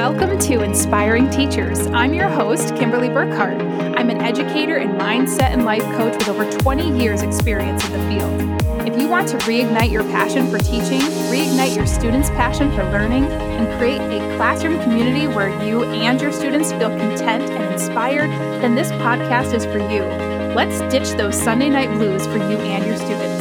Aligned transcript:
Welcome 0.00 0.38
to 0.38 0.62
Inspiring 0.62 1.28
Teachers. 1.28 1.86
I'm 1.88 2.14
your 2.14 2.30
host, 2.30 2.74
Kimberly 2.74 3.10
Burkhardt. 3.10 3.60
I'm 3.98 4.08
an 4.08 4.22
educator 4.22 4.78
and 4.78 4.98
mindset 4.98 5.50
and 5.50 5.66
life 5.66 5.82
coach 5.98 6.14
with 6.14 6.26
over 6.26 6.50
20 6.50 6.98
years' 6.98 7.20
experience 7.20 7.84
in 7.84 7.92
the 7.92 7.98
field. 8.08 8.88
If 8.88 8.98
you 8.98 9.08
want 9.08 9.28
to 9.28 9.36
reignite 9.40 9.92
your 9.92 10.04
passion 10.04 10.50
for 10.50 10.56
teaching, 10.56 11.02
reignite 11.28 11.76
your 11.76 11.86
students' 11.86 12.30
passion 12.30 12.70
for 12.70 12.82
learning, 12.84 13.24
and 13.24 13.78
create 13.78 14.00
a 14.00 14.36
classroom 14.38 14.82
community 14.82 15.26
where 15.26 15.50
you 15.62 15.84
and 15.84 16.18
your 16.18 16.32
students 16.32 16.72
feel 16.72 16.88
content 16.88 17.50
and 17.50 17.70
inspired, 17.70 18.30
then 18.62 18.74
this 18.74 18.90
podcast 18.92 19.52
is 19.52 19.66
for 19.66 19.80
you. 19.92 20.00
Let's 20.54 20.80
ditch 20.90 21.10
those 21.18 21.36
Sunday 21.38 21.68
night 21.68 21.90
blues 21.98 22.26
for 22.26 22.38
you 22.38 22.56
and 22.56 22.86
your 22.86 22.96
students. 22.96 23.39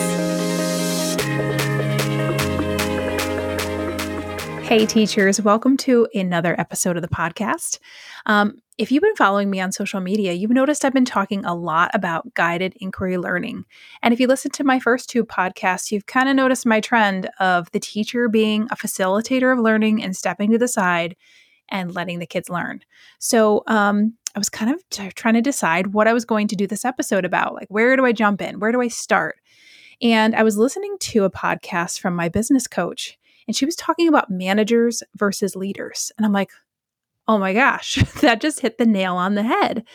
Hey, 4.70 4.86
teachers, 4.86 5.42
welcome 5.42 5.78
to 5.78 6.08
another 6.14 6.54
episode 6.60 6.96
of 6.96 7.02
the 7.02 7.08
podcast. 7.08 7.80
Um, 8.27 8.60
if 8.77 8.91
you've 8.91 9.02
been 9.02 9.16
following 9.16 9.50
me 9.50 9.60
on 9.60 9.72
social 9.72 10.00
media, 10.00 10.34
you've 10.34 10.52
noticed 10.52 10.86
I've 10.86 10.94
been 10.94 11.05
talking 11.05 11.44
a 11.44 11.55
lot 11.55 11.90
about 11.96 12.36
guided 12.36 12.76
inquiry 12.80 13.18
learning. 13.18 13.66
And 14.04 14.13
if 14.13 14.20
you 14.20 14.27
listen 14.27 14.52
to 14.52 14.63
my 14.63 14.80
first 14.80 15.10
two 15.10 15.26
podcasts, 15.26 15.91
you've 15.91 16.05
kind 16.05 16.30
of 16.30 16.36
noticed 16.36 16.68
my 16.68 16.82
trend 16.82 17.32
of 17.40 17.72
the 17.72 17.80
teacher 17.80 18.30
being 18.30 18.68
a 18.70 18.76
facilitator 18.76 19.52
of 19.52 19.58
learning 19.58 20.04
and 20.04 20.16
stepping 20.16 20.52
to 20.52 20.60
the 20.60 20.68
side 20.68 21.16
and 21.70 21.96
letting 21.96 22.20
the 22.20 22.27
kids 22.27 22.48
learn. 22.48 22.82
So, 23.18 23.63
um, 23.66 24.13
I 24.36 24.40
was 24.40 24.49
kind 24.49 24.72
of 24.72 24.88
t- 24.91 25.10
trying 25.16 25.34
to 25.34 25.41
decide 25.41 25.94
what 25.96 26.08
I 26.08 26.13
was 26.13 26.26
going 26.26 26.48
to 26.48 26.55
do 26.55 26.68
this 26.68 26.86
episode 26.86 27.26
about. 27.26 27.55
Like, 27.55 27.70
where 27.70 27.96
do 27.96 28.05
I 28.05 28.12
jump 28.12 28.40
in? 28.40 28.60
Where 28.60 28.72
do 28.72 28.82
I 28.82 28.88
start? 28.88 29.40
And 29.99 30.36
I 30.36 30.44
was 30.44 30.60
listening 30.60 30.96
to 30.99 31.24
a 31.24 31.32
podcast 31.32 31.99
from 31.99 32.16
my 32.16 32.30
business 32.30 32.68
coach 32.68 33.18
and 33.49 33.55
she 33.55 33.66
was 33.66 33.76
talking 33.76 34.08
about 34.08 34.30
managers 34.30 35.02
versus 35.16 35.55
leaders. 35.55 36.12
And 36.16 36.23
I'm 36.23 36.31
like, 36.31 36.52
oh 37.27 37.40
my 37.40 37.52
gosh, 37.52 37.95
that 38.21 38.41
just 38.41 38.59
hit 38.59 38.77
the 38.77 38.85
nail 38.85 39.16
on 39.16 39.34
the 39.34 39.41
head. 39.41 39.85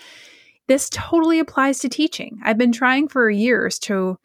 This 0.66 0.90
totally 0.90 1.38
applies 1.38 1.78
to 1.78 1.88
teaching. 1.88 2.40
I've 2.42 2.58
been 2.58 2.72
trying 2.72 3.06
for 3.06 3.30
years 3.30 3.78
to 3.80 4.18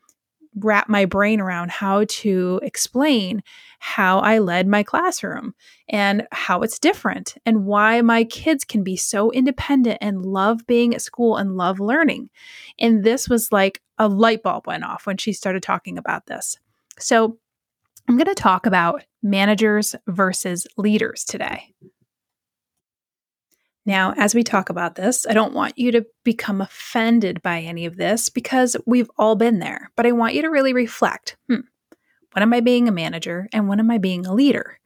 wrap 0.56 0.89
my 0.89 1.06
brain 1.06 1.39
around 1.39 1.70
how 1.70 2.06
to 2.06 2.59
explain 2.64 3.44
how 3.78 4.17
I 4.17 4.39
led 4.39 4.66
my 4.66 4.81
classroom 4.81 5.54
and 5.88 6.28
how 6.32 6.64
it's 6.64 6.80
different 6.80 7.36
and 7.45 7.67
why 7.67 8.02
my 8.02 8.23
kids 8.23 8.64
can 8.64 8.84
be 8.84 8.95
so 8.95 9.32
independent 9.32 10.00
and 10.02 10.26
love 10.26 10.66
being 10.66 10.95
at 10.95 11.04
school 11.04 11.38
and 11.38 11.56
love 11.56 11.80
learning. 11.80 12.32
And 12.80 13.04
this 13.04 13.30
was 13.30 13.52
like 13.52 13.80
a 14.00 14.08
light 14.08 14.42
bulb 14.42 14.66
went 14.66 14.86
off 14.86 15.06
when 15.06 15.17
she 15.17 15.34
started 15.34 15.61
talking 15.61 16.00
about 16.00 16.26
this. 16.26 16.58
So 16.98 17.38
I'm 18.10 18.18
going 18.18 18.26
to 18.26 18.34
talk 18.34 18.66
about 18.66 19.04
managers 19.22 19.96
versus 20.08 20.66
leaders 20.78 21.24
today. 21.24 21.76
Now, 23.86 24.16
as 24.18 24.34
we 24.34 24.44
talk 24.44 24.72
about 24.72 24.96
this, 24.96 25.28
I 25.30 25.34
don't 25.34 25.54
want 25.54 25.78
you 25.78 25.92
to 25.92 26.04
become 26.24 26.60
offended 26.60 27.44
by 27.44 27.60
any 27.60 27.86
of 27.86 27.98
this 27.98 28.30
because 28.30 28.76
we've 28.88 29.12
all 29.20 29.36
been 29.36 29.60
there, 29.60 29.92
but 29.96 30.08
I 30.08 30.12
want 30.12 30.34
you 30.34 30.42
to 30.42 30.50
really 30.50 30.74
reflect 30.74 31.38
hmm, 31.48 31.60
when 32.34 32.42
am 32.42 32.52
I 32.52 32.62
being 32.62 32.88
a 32.88 32.92
manager 32.92 33.48
and 33.54 33.68
when 33.68 33.80
am 33.80 33.92
I 33.92 34.00
being 34.00 34.26
a 34.26 34.34
leader? 34.34 34.80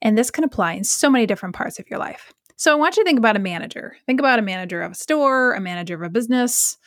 And 0.00 0.16
this 0.16 0.30
can 0.30 0.42
apply 0.42 0.72
in 0.72 0.84
so 0.84 1.10
many 1.10 1.26
different 1.26 1.54
parts 1.54 1.78
of 1.78 1.90
your 1.90 1.98
life. 1.98 2.32
So 2.56 2.72
I 2.72 2.76
want 2.76 2.96
you 2.96 3.04
to 3.04 3.06
think 3.06 3.18
about 3.18 3.36
a 3.36 3.40
manager. 3.40 3.98
Think 4.06 4.18
about 4.18 4.38
a 4.38 4.42
manager 4.42 4.80
of 4.80 4.92
a 4.92 4.96
store, 4.96 5.52
a 5.52 5.60
manager 5.60 5.94
of 5.94 6.00
a 6.00 6.08
business, 6.08 6.78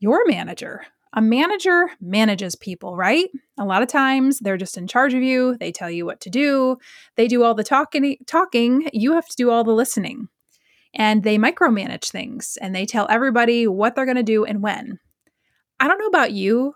your 0.00 0.26
manager 0.26 0.84
a 1.16 1.22
manager 1.22 1.88
manages 1.98 2.54
people, 2.54 2.94
right? 2.94 3.30
A 3.58 3.64
lot 3.64 3.82
of 3.82 3.88
times 3.88 4.38
they're 4.38 4.58
just 4.58 4.76
in 4.76 4.86
charge 4.86 5.14
of 5.14 5.22
you. 5.22 5.56
They 5.58 5.72
tell 5.72 5.90
you 5.90 6.04
what 6.04 6.20
to 6.20 6.30
do. 6.30 6.76
They 7.16 7.26
do 7.26 7.42
all 7.42 7.54
the 7.54 7.64
talking 7.64 8.18
talking, 8.26 8.88
you 8.92 9.14
have 9.14 9.26
to 9.26 9.36
do 9.36 9.50
all 9.50 9.64
the 9.64 9.72
listening. 9.72 10.28
And 10.94 11.22
they 11.22 11.38
micromanage 11.38 12.10
things 12.10 12.58
and 12.60 12.74
they 12.74 12.84
tell 12.84 13.06
everybody 13.10 13.66
what 13.66 13.94
they're 13.94 14.04
going 14.04 14.16
to 14.16 14.22
do 14.22 14.44
and 14.44 14.62
when. 14.62 14.98
I 15.80 15.88
don't 15.88 15.98
know 15.98 16.06
about 16.06 16.32
you, 16.32 16.74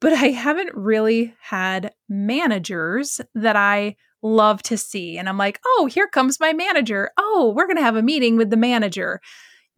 but 0.00 0.12
I 0.12 0.28
haven't 0.28 0.74
really 0.74 1.34
had 1.40 1.92
managers 2.08 3.20
that 3.34 3.56
I 3.56 3.96
love 4.22 4.62
to 4.64 4.76
see. 4.76 5.16
And 5.16 5.28
I'm 5.28 5.38
like, 5.38 5.60
oh, 5.64 5.88
here 5.92 6.08
comes 6.08 6.40
my 6.40 6.52
manager. 6.52 7.10
Oh, 7.16 7.52
we're 7.56 7.66
going 7.66 7.76
to 7.76 7.82
have 7.82 7.96
a 7.96 8.02
meeting 8.02 8.36
with 8.36 8.50
the 8.50 8.56
manager. 8.56 9.20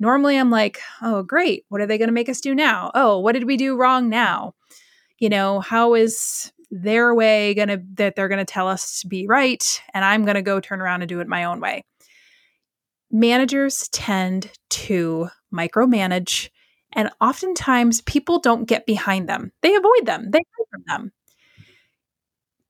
Normally, 0.00 0.36
I'm 0.36 0.50
like, 0.50 0.80
oh, 1.02 1.22
great. 1.22 1.64
What 1.68 1.80
are 1.80 1.86
they 1.86 1.98
going 1.98 2.08
to 2.08 2.14
make 2.14 2.28
us 2.28 2.40
do 2.40 2.54
now? 2.54 2.90
Oh, 2.94 3.18
what 3.18 3.32
did 3.32 3.44
we 3.44 3.56
do 3.56 3.76
wrong 3.76 4.08
now? 4.08 4.54
You 5.18 5.28
know, 5.28 5.60
how 5.60 5.94
is 5.94 6.52
their 6.70 7.14
way 7.14 7.54
going 7.54 7.68
to, 7.68 7.82
that 7.94 8.14
they're 8.14 8.28
going 8.28 8.38
to 8.38 8.44
tell 8.44 8.68
us 8.68 9.00
to 9.00 9.08
be 9.08 9.26
right? 9.26 9.82
And 9.94 10.04
I'm 10.04 10.24
going 10.24 10.36
to 10.36 10.42
go 10.42 10.60
turn 10.60 10.80
around 10.80 11.02
and 11.02 11.08
do 11.08 11.20
it 11.20 11.26
my 11.26 11.44
own 11.44 11.60
way. 11.60 11.82
Managers 13.10 13.88
tend 13.88 14.52
to 14.70 15.28
micromanage, 15.52 16.50
and 16.92 17.10
oftentimes 17.20 18.02
people 18.02 18.38
don't 18.38 18.68
get 18.68 18.86
behind 18.86 19.28
them. 19.28 19.50
They 19.62 19.74
avoid 19.74 20.04
them, 20.04 20.30
they 20.30 20.38
hide 20.38 20.66
from 20.70 20.84
them. 20.86 21.12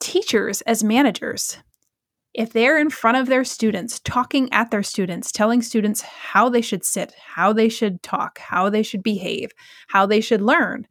Teachers, 0.01 0.61
as 0.63 0.85
managers, 0.85 1.59
if 2.35 2.53
they're 2.53 2.79
in 2.79 2.91
front 2.91 3.17
of 3.17 3.27
their 3.27 3.45
students, 3.45 4.01
talking 4.01 4.53
at 4.53 4.71
their 4.71 4.83
students, 4.83 5.33
telling 5.33 5.63
students 5.63 6.03
how 6.03 6.49
they 6.49 6.61
should 6.61 6.85
sit, 6.85 7.15
how 7.35 7.53
they 7.53 7.69
should 7.69 8.03
talk, 8.03 8.39
how 8.39 8.69
they 8.69 8.83
should 8.83 9.03
behave, 9.03 9.51
how 9.89 10.07
they 10.07 10.21
should 10.21 10.43
learn, 10.43 10.87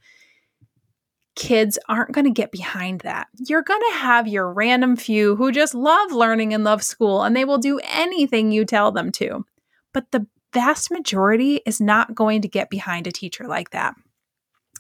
kids 1.36 1.78
aren't 1.88 2.12
going 2.12 2.26
to 2.26 2.32
get 2.32 2.52
behind 2.52 3.02
that. 3.02 3.28
You're 3.48 3.62
going 3.62 3.82
to 3.92 3.98
have 4.00 4.28
your 4.28 4.52
random 4.52 4.96
few 4.96 5.36
who 5.36 5.52
just 5.52 5.76
love 5.76 6.12
learning 6.12 6.54
and 6.54 6.64
love 6.64 6.84
school, 6.84 7.24
and 7.24 7.36
they 7.36 7.46
will 7.46 7.60
do 7.60 7.80
anything 7.84 8.52
you 8.52 8.66
tell 8.66 8.92
them 8.92 9.12
to. 9.14 9.46
But 9.94 10.12
the 10.12 10.26
vast 10.54 10.90
majority 10.92 11.62
is 11.66 11.80
not 11.80 12.16
going 12.16 12.42
to 12.42 12.48
get 12.48 12.70
behind 12.70 13.06
a 13.06 13.12
teacher 13.12 13.48
like 13.48 13.70
that. 13.70 13.94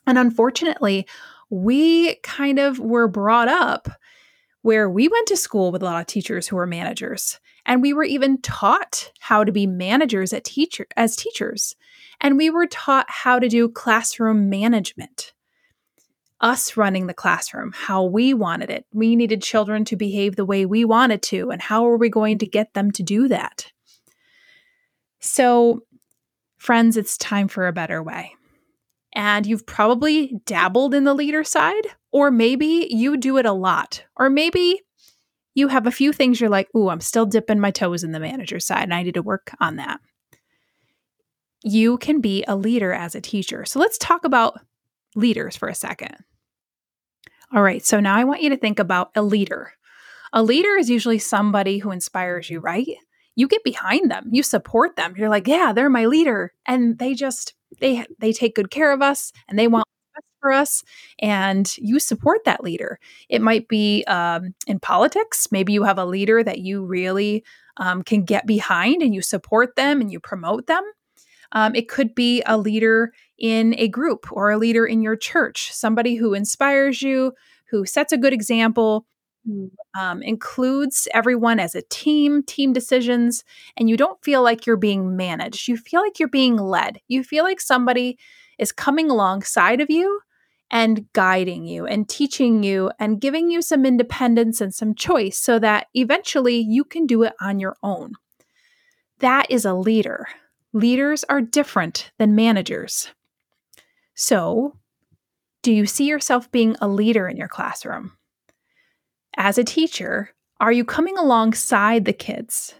And 0.07 0.17
unfortunately, 0.17 1.07
we 1.49 2.15
kind 2.23 2.59
of 2.59 2.79
were 2.79 3.07
brought 3.07 3.47
up 3.47 3.87
where 4.61 4.89
we 4.89 5.07
went 5.07 5.27
to 5.27 5.37
school 5.37 5.71
with 5.71 5.81
a 5.81 5.85
lot 5.85 6.01
of 6.01 6.07
teachers 6.07 6.47
who 6.47 6.55
were 6.55 6.67
managers 6.67 7.39
and 7.65 7.81
we 7.81 7.93
were 7.93 8.03
even 8.03 8.41
taught 8.41 9.11
how 9.19 9.43
to 9.43 9.51
be 9.51 9.67
managers 9.67 10.33
at 10.33 10.43
teacher 10.43 10.87
as 10.95 11.15
teachers 11.15 11.75
and 12.21 12.37
we 12.37 12.49
were 12.49 12.67
taught 12.67 13.05
how 13.09 13.39
to 13.39 13.47
do 13.47 13.69
classroom 13.69 14.49
management. 14.49 15.33
Us 16.39 16.77
running 16.77 17.07
the 17.07 17.13
classroom 17.13 17.71
how 17.73 18.03
we 18.03 18.33
wanted 18.33 18.69
it. 18.69 18.85
We 18.93 19.15
needed 19.15 19.41
children 19.41 19.85
to 19.85 19.95
behave 19.95 20.35
the 20.35 20.45
way 20.45 20.65
we 20.65 20.85
wanted 20.85 21.21
to 21.23 21.49
and 21.49 21.61
how 21.61 21.87
are 21.87 21.97
we 21.97 22.09
going 22.09 22.37
to 22.39 22.45
get 22.45 22.73
them 22.73 22.91
to 22.91 23.03
do 23.03 23.27
that? 23.27 23.71
So 25.19 25.83
friends 26.57 26.97
it's 26.97 27.17
time 27.17 27.47
for 27.47 27.67
a 27.67 27.73
better 27.73 28.03
way 28.03 28.35
and 29.17 29.47
you've 29.47 29.65
probably 29.65 30.39
dabbled 30.45 30.93
in 30.93 31.03
the 31.03 31.15
leader 31.15 31.43
side, 31.43 31.87
or 32.11 32.29
maybe 32.29 32.87
you 32.91 33.17
do 33.17 33.37
it 33.37 33.47
a 33.47 33.51
lot, 33.51 34.03
or 34.15 34.29
maybe 34.29 34.79
you 35.55 35.69
have 35.69 35.87
a 35.87 35.91
few 35.91 36.13
things 36.13 36.39
you're 36.39 36.51
like, 36.51 36.69
ooh, 36.75 36.89
I'm 36.89 37.01
still 37.01 37.25
dipping 37.25 37.59
my 37.59 37.71
toes 37.71 38.03
in 38.03 38.11
the 38.11 38.19
manager 38.19 38.59
side, 38.59 38.83
and 38.83 38.93
I 38.93 39.01
need 39.01 39.15
to 39.15 39.23
work 39.23 39.55
on 39.59 39.77
that. 39.77 39.99
You 41.63 41.97
can 41.97 42.21
be 42.21 42.45
a 42.47 42.55
leader 42.55 42.93
as 42.93 43.15
a 43.15 43.21
teacher. 43.21 43.65
So 43.65 43.79
let's 43.79 43.97
talk 43.97 44.23
about 44.23 44.61
leaders 45.15 45.57
for 45.57 45.67
a 45.67 45.73
second. 45.73 46.15
All 47.51 47.63
right, 47.63 47.83
so 47.83 47.99
now 47.99 48.15
I 48.15 48.23
want 48.23 48.43
you 48.43 48.51
to 48.51 48.57
think 48.57 48.77
about 48.77 49.09
a 49.15 49.23
leader. 49.23 49.73
A 50.31 50.43
leader 50.43 50.75
is 50.77 50.91
usually 50.91 51.17
somebody 51.17 51.79
who 51.79 51.89
inspires 51.89 52.51
you, 52.51 52.59
right? 52.59 52.87
You 53.35 53.47
get 53.47 53.63
behind 53.63 54.11
them, 54.11 54.29
you 54.31 54.43
support 54.43 54.95
them. 54.95 55.15
You're 55.17 55.29
like, 55.29 55.47
yeah, 55.47 55.73
they're 55.73 55.89
my 55.89 56.05
leader. 56.05 56.53
And 56.67 56.99
they 56.99 57.15
just 57.15 57.55
they 57.79 58.05
they 58.19 58.33
take 58.33 58.55
good 58.55 58.71
care 58.71 58.91
of 58.91 59.01
us 59.01 59.31
and 59.47 59.57
they 59.57 59.67
want 59.67 59.85
for 60.41 60.51
us 60.51 60.83
and 61.19 61.77
you 61.77 61.99
support 61.99 62.43
that 62.45 62.63
leader. 62.63 62.99
It 63.27 63.41
might 63.41 63.67
be 63.67 64.03
um, 64.05 64.53
in 64.67 64.79
politics 64.79 65.47
maybe 65.51 65.73
you 65.73 65.83
have 65.83 65.97
a 65.97 66.05
leader 66.05 66.43
that 66.43 66.59
you 66.59 66.85
really 66.85 67.43
um, 67.77 68.03
can 68.03 68.23
get 68.23 68.45
behind 68.45 69.01
and 69.01 69.13
you 69.13 69.21
support 69.21 69.75
them 69.75 70.01
and 70.01 70.11
you 70.11 70.19
promote 70.19 70.67
them. 70.67 70.83
Um, 71.53 71.75
it 71.75 71.87
could 71.87 72.13
be 72.13 72.43
a 72.45 72.57
leader 72.57 73.13
in 73.39 73.75
a 73.77 73.87
group 73.87 74.27
or 74.31 74.51
a 74.51 74.57
leader 74.57 74.85
in 74.85 75.01
your 75.01 75.15
church 75.15 75.71
somebody 75.71 76.15
who 76.15 76.33
inspires 76.33 77.01
you 77.01 77.33
who 77.69 77.85
sets 77.85 78.11
a 78.11 78.17
good 78.17 78.33
example 78.33 79.05
um, 79.97 80.21
includes 80.21 81.07
everyone 81.13 81.59
as 81.59 81.75
a 81.75 81.81
team, 81.83 82.43
team 82.43 82.73
decisions, 82.73 83.43
and 83.77 83.89
you 83.89 83.97
don't 83.97 84.21
feel 84.23 84.43
like 84.43 84.65
you're 84.65 84.77
being 84.77 85.15
managed. 85.15 85.67
You 85.67 85.77
feel 85.77 86.01
like 86.01 86.19
you're 86.19 86.27
being 86.27 86.57
led. 86.57 86.99
You 87.07 87.23
feel 87.23 87.43
like 87.43 87.61
somebody 87.61 88.17
is 88.57 88.71
coming 88.71 89.09
alongside 89.09 89.81
of 89.81 89.89
you 89.89 90.19
and 90.69 91.05
guiding 91.13 91.65
you 91.65 91.85
and 91.85 92.09
teaching 92.09 92.63
you 92.63 92.91
and 92.99 93.21
giving 93.21 93.49
you 93.49 93.61
some 93.61 93.85
independence 93.85 94.59
and 94.59 94.73
some 94.73 94.93
choice 94.93 95.37
so 95.37 95.59
that 95.59 95.87
eventually 95.93 96.57
you 96.57 96.83
can 96.83 97.05
do 97.05 97.23
it 97.23 97.33
on 97.39 97.59
your 97.59 97.77
own. 97.83 98.13
That 99.19 99.49
is 99.49 99.65
a 99.65 99.73
leader. 99.73 100.27
Leaders 100.73 101.23
are 101.29 101.41
different 101.41 102.11
than 102.19 102.35
managers. 102.35 103.11
So, 104.13 104.75
do 105.63 105.71
you 105.71 105.85
see 105.85 106.05
yourself 106.05 106.51
being 106.51 106.75
a 106.81 106.87
leader 106.87 107.27
in 107.27 107.37
your 107.37 107.47
classroom? 107.47 108.11
As 109.37 109.57
a 109.57 109.63
teacher, 109.63 110.31
are 110.59 110.71
you 110.71 110.83
coming 110.83 111.17
alongside 111.17 112.05
the 112.05 112.13
kids 112.13 112.73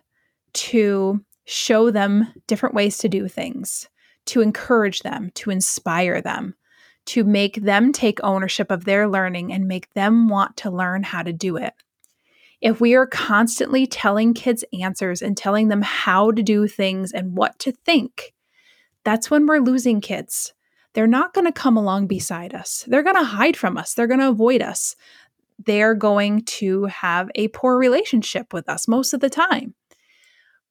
to 0.54 1.24
show 1.46 1.92
them 1.92 2.34
different 2.48 2.76
ways 2.76 2.98
to 2.98 3.10
do 3.10 3.28
things, 3.28 3.88
to 4.26 4.42
encourage 4.42 5.02
them, 5.02 5.32
to 5.36 5.52
inspire 5.52 6.22
them, 6.22 6.56
to 7.06 7.24
make 7.24 7.56
them 7.62 7.94
take 7.94 8.20
ownership 8.24 8.70
of 8.70 8.84
their 8.84 9.08
learning 9.08 9.54
and 9.54 9.68
make 9.68 9.94
them 9.94 10.28
want 10.28 10.58
to 10.58 10.70
learn 10.70 11.04
how 11.04 11.24
to 11.24 11.32
do 11.32 11.56
it. 11.56 11.74
If 12.60 12.82
we 12.82 12.96
are 12.96 13.06
constantly 13.06 13.86
telling 13.86 14.34
kids 14.34 14.66
answers 14.74 15.22
and 15.22 15.38
telling 15.38 15.68
them 15.68 15.84
how 15.84 16.32
to 16.32 16.42
do 16.42 16.68
things 16.68 17.12
and 17.12 17.38
what 17.38 17.58
to 17.60 17.72
think, 17.72 18.34
that's 19.04 19.30
when 19.30 19.46
we're 19.46 19.60
losing 19.60 20.02
kids. 20.02 20.54
They're 20.94 21.08
not 21.08 21.34
going 21.34 21.46
to 21.46 21.52
come 21.52 21.78
along 21.78 22.08
beside 22.08 22.56
us. 22.56 22.84
They're 22.88 23.04
going 23.04 23.16
to 23.16 23.24
hide 23.24 23.56
from 23.56 23.78
us. 23.78 23.94
They're 23.94 24.08
going 24.08 24.20
to 24.20 24.30
avoid 24.30 24.64
us. 24.64 24.96
They're 25.66 25.96
going 25.96 26.44
to 26.44 26.86
have 26.86 27.30
a 27.36 27.48
poor 27.50 27.78
relationship 27.78 28.54
with 28.54 28.70
us 28.70 28.88
most 28.88 29.14
of 29.14 29.20
the 29.20 29.30
time. 29.30 29.74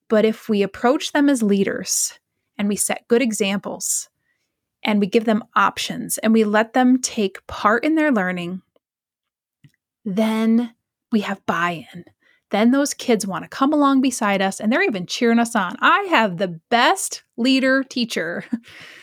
But 0.08 0.24
if 0.24 0.48
we 0.48 0.62
approach 0.62 1.12
them 1.12 1.28
as 1.28 1.42
leaders 1.42 2.18
and 2.56 2.68
we 2.68 2.76
set 2.76 3.08
good 3.08 3.22
examples 3.22 4.08
and 4.82 5.00
we 5.00 5.06
give 5.06 5.24
them 5.24 5.44
options 5.54 6.18
and 6.18 6.32
we 6.32 6.44
let 6.44 6.72
them 6.72 7.00
take 7.00 7.44
part 7.46 7.84
in 7.84 7.96
their 7.96 8.12
learning, 8.12 8.62
then 10.04 10.72
we 11.10 11.20
have 11.20 11.44
buy 11.46 11.86
in. 11.92 12.04
Then 12.50 12.70
those 12.70 12.94
kids 12.94 13.26
want 13.26 13.44
to 13.44 13.48
come 13.48 13.72
along 13.72 14.00
beside 14.00 14.40
us 14.40 14.60
and 14.60 14.72
they're 14.72 14.84
even 14.84 15.06
cheering 15.06 15.40
us 15.40 15.56
on. 15.56 15.76
I 15.80 16.02
have 16.10 16.36
the 16.36 16.60
best 16.70 17.24
leader 17.36 17.82
teacher, 17.82 18.44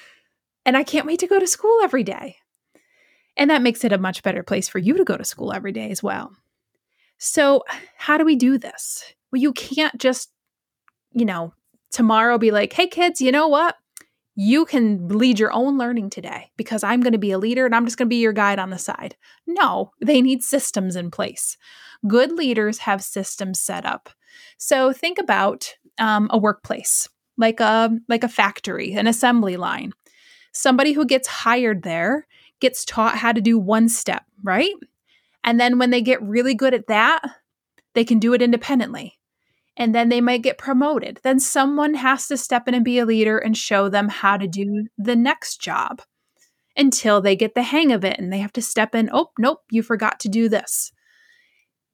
and 0.65 0.77
I 0.77 0.83
can't 0.83 1.05
wait 1.05 1.19
to 1.19 1.27
go 1.27 1.39
to 1.39 1.47
school 1.47 1.79
every 1.83 2.03
day. 2.03 2.37
And 3.35 3.49
that 3.49 3.61
makes 3.61 3.83
it 3.83 3.91
a 3.91 3.97
much 3.97 4.23
better 4.23 4.43
place 4.43 4.69
for 4.69 4.79
you 4.79 4.97
to 4.97 5.03
go 5.03 5.17
to 5.17 5.25
school 5.25 5.53
every 5.53 5.71
day 5.71 5.89
as 5.89 6.03
well. 6.03 6.31
So, 7.17 7.63
how 7.97 8.17
do 8.17 8.25
we 8.25 8.35
do 8.35 8.57
this? 8.57 9.03
Well, 9.31 9.41
you 9.41 9.53
can't 9.53 9.97
just, 9.97 10.31
you 11.13 11.25
know, 11.25 11.53
tomorrow 11.91 12.37
be 12.37 12.51
like, 12.51 12.73
hey, 12.73 12.87
kids, 12.87 13.21
you 13.21 13.31
know 13.31 13.47
what? 13.47 13.75
you 14.35 14.65
can 14.65 15.07
lead 15.09 15.39
your 15.39 15.51
own 15.51 15.77
learning 15.77 16.09
today 16.09 16.49
because 16.57 16.83
I'm 16.83 17.01
going 17.01 17.13
to 17.13 17.19
be 17.19 17.31
a 17.31 17.37
leader 17.37 17.65
and 17.65 17.75
I'm 17.75 17.85
just 17.85 17.97
going 17.97 18.07
to 18.07 18.13
be 18.13 18.21
your 18.21 18.33
guide 18.33 18.59
on 18.59 18.71
the 18.71 18.77
side. 18.77 19.15
No, 19.45 19.91
they 20.01 20.21
need 20.21 20.43
systems 20.43 20.95
in 20.95 21.11
place. 21.11 21.57
Good 22.07 22.31
leaders 22.31 22.79
have 22.79 23.03
systems 23.03 23.59
set 23.59 23.85
up. 23.85 24.09
So 24.57 24.91
think 24.91 25.19
about 25.19 25.75
um, 25.99 26.27
a 26.31 26.37
workplace, 26.37 27.07
like 27.37 27.59
a 27.59 27.91
like 28.09 28.23
a 28.23 28.29
factory, 28.29 28.93
an 28.93 29.07
assembly 29.07 29.55
line. 29.55 29.93
Somebody 30.51 30.93
who 30.93 31.05
gets 31.05 31.27
hired 31.27 31.83
there 31.83 32.27
gets 32.63 32.85
taught 32.85 33.17
how 33.17 33.33
to 33.33 33.41
do 33.41 33.59
one 33.59 33.89
step, 33.89 34.23
right? 34.41 34.73
And 35.43 35.59
then 35.59 35.77
when 35.77 35.89
they 35.89 36.01
get 36.01 36.23
really 36.23 36.55
good 36.55 36.73
at 36.73 36.87
that, 36.87 37.21
they 37.93 38.05
can 38.05 38.19
do 38.19 38.33
it 38.33 38.41
independently 38.41 39.19
and 39.75 39.93
then 39.93 40.07
they 40.07 40.21
might 40.21 40.43
get 40.43 40.57
promoted. 40.57 41.19
Then 41.23 41.39
someone 41.39 41.95
has 41.95 42.27
to 42.29 42.37
step 42.37 42.67
in 42.67 42.73
and 42.73 42.85
be 42.85 42.99
a 42.99 43.05
leader 43.05 43.37
and 43.37 43.57
show 43.57 43.89
them 43.89 44.07
how 44.07 44.37
to 44.37 44.47
do 44.47 44.87
the 44.97 45.15
next 45.15 45.59
job 45.59 46.01
until 46.77 47.19
they 47.19 47.35
get 47.35 47.53
the 47.53 47.63
hang 47.63 47.91
of 47.91 48.05
it 48.05 48.17
and 48.17 48.31
they 48.31 48.39
have 48.39 48.53
to 48.53 48.61
step 48.61 48.95
in. 48.95 49.09
Oh, 49.11 49.31
nope, 49.37 49.59
you 49.69 49.83
forgot 49.83 50.21
to 50.21 50.29
do 50.29 50.47
this. 50.47 50.93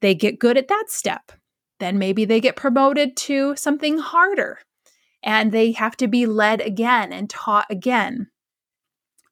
They 0.02 0.14
get 0.14 0.40
good 0.40 0.58
at 0.58 0.68
that 0.68 0.86
step. 0.88 1.32
Then 1.80 1.98
maybe 1.98 2.26
they 2.26 2.40
get 2.40 2.56
promoted 2.56 3.18
to 3.18 3.56
something 3.56 3.98
harder 3.98 4.60
and 5.24 5.52
they 5.52 5.72
have 5.72 5.98
to 5.98 6.08
be 6.08 6.28
led 6.28 6.62
again 6.62 7.12
and 7.12 7.30
taught 7.30 7.66
again. 7.70 8.28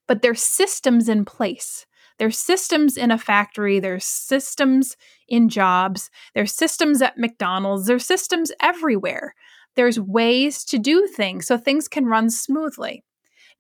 But 0.08 0.22
there's 0.22 0.42
systems 0.42 1.10
in 1.10 1.26
place 1.26 1.86
there's 2.18 2.38
systems 2.38 2.98
in 2.98 3.12
a 3.12 3.18
factory, 3.18 3.80
there's 3.80 4.06
systems 4.06 4.98
in 5.28 5.50
jobs, 5.50 6.10
there's 6.34 6.54
systems 6.54 7.02
at 7.02 7.18
McDonald's, 7.18 7.86
there's 7.86 8.06
systems 8.06 8.52
everywhere. 8.60 9.36
There's 9.76 10.00
ways 10.00 10.64
to 10.66 10.80
do 10.80 11.06
things 11.06 11.46
so 11.46 11.58
things 11.58 11.88
can 11.88 12.06
run 12.06 12.32
smoothly. 12.32 13.04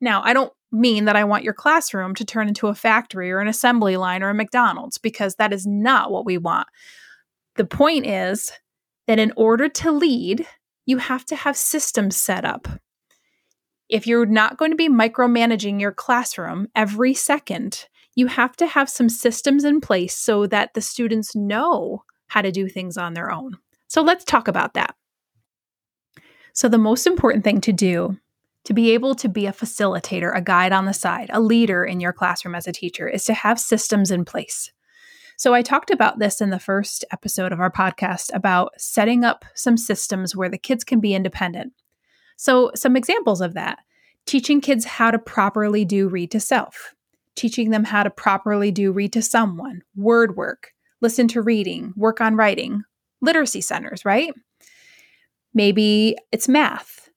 Now, 0.01 0.21
I 0.23 0.33
don't 0.33 0.51
mean 0.71 1.05
that 1.05 1.15
I 1.15 1.23
want 1.23 1.44
your 1.44 1.53
classroom 1.53 2.15
to 2.15 2.25
turn 2.25 2.47
into 2.47 2.67
a 2.67 2.75
factory 2.75 3.31
or 3.31 3.39
an 3.39 3.47
assembly 3.47 3.97
line 3.97 4.23
or 4.23 4.29
a 4.29 4.33
McDonald's 4.33 4.97
because 4.97 5.35
that 5.35 5.53
is 5.53 5.67
not 5.67 6.11
what 6.11 6.25
we 6.25 6.38
want. 6.38 6.67
The 7.55 7.65
point 7.65 8.05
is 8.07 8.51
that 9.05 9.19
in 9.19 9.31
order 9.35 9.69
to 9.69 9.91
lead, 9.91 10.47
you 10.85 10.97
have 10.97 11.25
to 11.25 11.35
have 11.35 11.55
systems 11.55 12.15
set 12.15 12.44
up. 12.45 12.67
If 13.89 14.05
you're 14.05 14.25
not 14.25 14.57
going 14.57 14.71
to 14.71 14.77
be 14.77 14.89
micromanaging 14.89 15.79
your 15.79 15.93
classroom 15.93 16.67
every 16.75 17.13
second, 17.13 17.87
you 18.15 18.27
have 18.27 18.55
to 18.57 18.67
have 18.67 18.89
some 18.89 19.09
systems 19.09 19.63
in 19.63 19.79
place 19.79 20.15
so 20.15 20.47
that 20.47 20.73
the 20.73 20.81
students 20.81 21.35
know 21.35 22.03
how 22.27 22.41
to 22.41 22.51
do 22.51 22.67
things 22.67 22.97
on 22.97 23.13
their 23.13 23.31
own. 23.31 23.57
So 23.87 24.01
let's 24.01 24.25
talk 24.25 24.47
about 24.47 24.73
that. 24.73 24.95
So, 26.57 26.67
the 26.67 26.79
most 26.79 27.05
important 27.05 27.43
thing 27.43 27.61
to 27.61 27.71
do 27.71 28.17
to 28.63 28.73
be 28.73 28.91
able 28.91 29.13
to 29.15 29.29
be 29.29 29.45
a 29.45 29.53
facilitator, 29.53 30.35
a 30.35 30.41
guide 30.41 30.73
on 30.73 30.85
the 30.85 30.93
side, 30.93 31.29
a 31.31 31.39
leader 31.39 31.85
in 31.85 31.99
your 31.99 32.11
classroom 32.11 32.55
as 32.55 32.67
a 32.67 32.71
teacher 32.71 33.07
is 33.07 33.23
to 33.25 33.33
have 33.33 33.59
systems 33.59 34.09
in 34.09 34.25
place. 34.25 34.71
So, 35.37 35.53
I 35.53 35.61
talked 35.61 35.91
about 35.91 36.17
this 36.17 36.41
in 36.41 36.49
the 36.49 36.59
first 36.59 37.05
episode 37.11 37.53
of 37.53 37.59
our 37.59 37.71
podcast 37.71 38.33
about 38.33 38.71
setting 38.79 39.23
up 39.23 39.45
some 39.53 39.77
systems 39.77 40.35
where 40.35 40.49
the 40.49 40.57
kids 40.57 40.83
can 40.83 40.99
be 40.99 41.13
independent. 41.13 41.73
So, 42.37 42.71
some 42.75 42.95
examples 42.95 43.41
of 43.41 43.53
that 43.55 43.79
teaching 44.25 44.61
kids 44.61 44.85
how 44.85 45.09
to 45.09 45.17
properly 45.17 45.85
do 45.85 46.07
read 46.07 46.29
to 46.31 46.39
self, 46.39 46.93
teaching 47.35 47.71
them 47.71 47.85
how 47.85 48.03
to 48.03 48.09
properly 48.09 48.71
do 48.71 48.91
read 48.91 49.13
to 49.13 49.21
someone, 49.21 49.81
word 49.95 50.35
work, 50.35 50.73
listen 51.01 51.27
to 51.29 51.41
reading, 51.41 51.93
work 51.95 52.21
on 52.21 52.35
writing, 52.35 52.83
literacy 53.21 53.61
centers, 53.61 54.03
right? 54.05 54.33
Maybe 55.53 56.15
it's 56.31 56.47
math, 56.47 57.09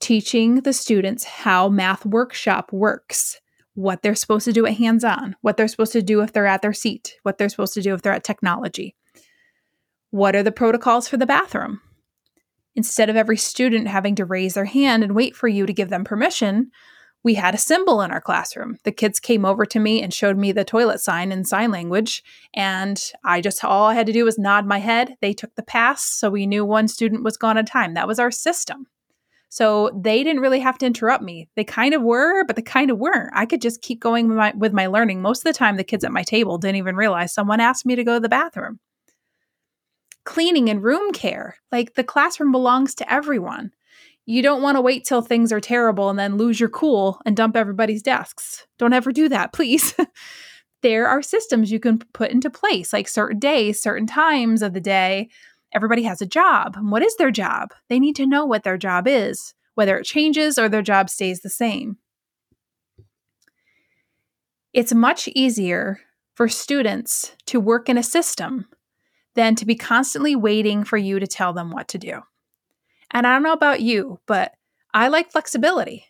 teaching 0.00 0.60
the 0.60 0.72
students 0.72 1.24
how 1.24 1.68
math 1.68 2.06
workshop 2.06 2.72
works, 2.72 3.40
what 3.74 4.02
they're 4.02 4.14
supposed 4.14 4.44
to 4.44 4.52
do 4.52 4.64
at 4.64 4.74
hands 4.74 5.04
on, 5.04 5.34
what 5.40 5.56
they're 5.56 5.68
supposed 5.68 5.92
to 5.92 6.02
do 6.02 6.20
if 6.20 6.32
they're 6.32 6.46
at 6.46 6.62
their 6.62 6.72
seat, 6.72 7.16
what 7.24 7.36
they're 7.36 7.48
supposed 7.48 7.74
to 7.74 7.82
do 7.82 7.94
if 7.94 8.02
they're 8.02 8.12
at 8.12 8.24
technology. 8.24 8.94
What 10.10 10.36
are 10.36 10.44
the 10.44 10.52
protocols 10.52 11.08
for 11.08 11.16
the 11.16 11.26
bathroom? 11.26 11.80
Instead 12.76 13.08
of 13.08 13.16
every 13.16 13.36
student 13.36 13.88
having 13.88 14.14
to 14.16 14.24
raise 14.24 14.54
their 14.54 14.64
hand 14.64 15.04
and 15.04 15.14
wait 15.14 15.36
for 15.36 15.48
you 15.48 15.66
to 15.66 15.72
give 15.72 15.90
them 15.90 16.04
permission, 16.04 16.70
we 17.24 17.34
had 17.34 17.54
a 17.54 17.58
symbol 17.58 18.02
in 18.02 18.10
our 18.10 18.20
classroom. 18.20 18.76
The 18.84 18.92
kids 18.92 19.18
came 19.18 19.46
over 19.46 19.64
to 19.64 19.80
me 19.80 20.02
and 20.02 20.12
showed 20.12 20.36
me 20.36 20.52
the 20.52 20.64
toilet 20.64 21.00
sign 21.00 21.32
in 21.32 21.44
sign 21.44 21.70
language. 21.70 22.22
And 22.54 23.02
I 23.24 23.40
just, 23.40 23.64
all 23.64 23.86
I 23.86 23.94
had 23.94 24.06
to 24.06 24.12
do 24.12 24.26
was 24.26 24.38
nod 24.38 24.66
my 24.66 24.78
head. 24.78 25.16
They 25.22 25.32
took 25.32 25.54
the 25.54 25.62
pass. 25.62 26.04
So 26.04 26.28
we 26.28 26.46
knew 26.46 26.64
one 26.64 26.86
student 26.86 27.24
was 27.24 27.38
gone 27.38 27.56
at 27.56 27.66
a 27.66 27.72
time. 27.72 27.94
That 27.94 28.06
was 28.06 28.18
our 28.18 28.30
system. 28.30 28.86
So 29.48 29.90
they 29.94 30.22
didn't 30.22 30.42
really 30.42 30.60
have 30.60 30.78
to 30.78 30.86
interrupt 30.86 31.22
me. 31.22 31.48
They 31.54 31.64
kind 31.64 31.94
of 31.94 32.02
were, 32.02 32.44
but 32.44 32.56
they 32.56 32.62
kind 32.62 32.90
of 32.90 32.98
weren't. 32.98 33.30
I 33.34 33.46
could 33.46 33.62
just 33.62 33.82
keep 33.82 34.00
going 34.00 34.28
with 34.28 34.36
my, 34.36 34.52
with 34.56 34.72
my 34.72 34.88
learning. 34.88 35.22
Most 35.22 35.38
of 35.38 35.44
the 35.44 35.56
time, 35.56 35.76
the 35.76 35.84
kids 35.84 36.04
at 36.04 36.12
my 36.12 36.24
table 36.24 36.58
didn't 36.58 36.76
even 36.76 36.96
realize 36.96 37.32
someone 37.32 37.60
asked 37.60 37.86
me 37.86 37.94
to 37.94 38.04
go 38.04 38.14
to 38.14 38.20
the 38.20 38.28
bathroom. 38.28 38.80
Cleaning 40.24 40.70
and 40.70 40.82
room 40.82 41.12
care. 41.12 41.56
Like 41.70 41.94
the 41.94 42.04
classroom 42.04 42.52
belongs 42.52 42.94
to 42.96 43.12
everyone. 43.12 43.72
You 44.26 44.42
don't 44.42 44.62
want 44.62 44.76
to 44.76 44.80
wait 44.80 45.04
till 45.04 45.20
things 45.20 45.52
are 45.52 45.60
terrible 45.60 46.08
and 46.08 46.18
then 46.18 46.36
lose 46.36 46.58
your 46.58 46.70
cool 46.70 47.20
and 47.26 47.36
dump 47.36 47.56
everybody's 47.56 48.02
desks. 48.02 48.66
Don't 48.78 48.94
ever 48.94 49.12
do 49.12 49.28
that, 49.28 49.52
please. 49.52 49.94
there 50.82 51.06
are 51.06 51.22
systems 51.22 51.70
you 51.70 51.80
can 51.80 51.98
put 51.98 52.30
into 52.30 52.50
place, 52.50 52.92
like 52.92 53.08
certain 53.08 53.38
days, 53.38 53.82
certain 53.82 54.06
times 54.06 54.62
of 54.62 54.72
the 54.72 54.80
day. 54.80 55.28
Everybody 55.74 56.04
has 56.04 56.22
a 56.22 56.26
job. 56.26 56.76
What 56.80 57.02
is 57.02 57.16
their 57.16 57.30
job? 57.30 57.70
They 57.88 57.98
need 57.98 58.16
to 58.16 58.26
know 58.26 58.46
what 58.46 58.62
their 58.62 58.78
job 58.78 59.06
is, 59.06 59.54
whether 59.74 59.98
it 59.98 60.04
changes 60.04 60.58
or 60.58 60.68
their 60.68 60.82
job 60.82 61.10
stays 61.10 61.40
the 61.40 61.50
same. 61.50 61.98
It's 64.72 64.94
much 64.94 65.28
easier 65.28 66.00
for 66.34 66.48
students 66.48 67.32
to 67.46 67.60
work 67.60 67.88
in 67.88 67.98
a 67.98 68.02
system 68.02 68.66
than 69.34 69.54
to 69.56 69.66
be 69.66 69.74
constantly 69.74 70.36
waiting 70.36 70.84
for 70.84 70.96
you 70.96 71.18
to 71.18 71.26
tell 71.26 71.52
them 71.52 71.70
what 71.70 71.88
to 71.88 71.98
do. 71.98 72.22
And 73.10 73.26
I 73.26 73.32
don't 73.32 73.42
know 73.42 73.52
about 73.52 73.80
you, 73.80 74.20
but 74.26 74.52
I 74.92 75.08
like 75.08 75.32
flexibility. 75.32 76.06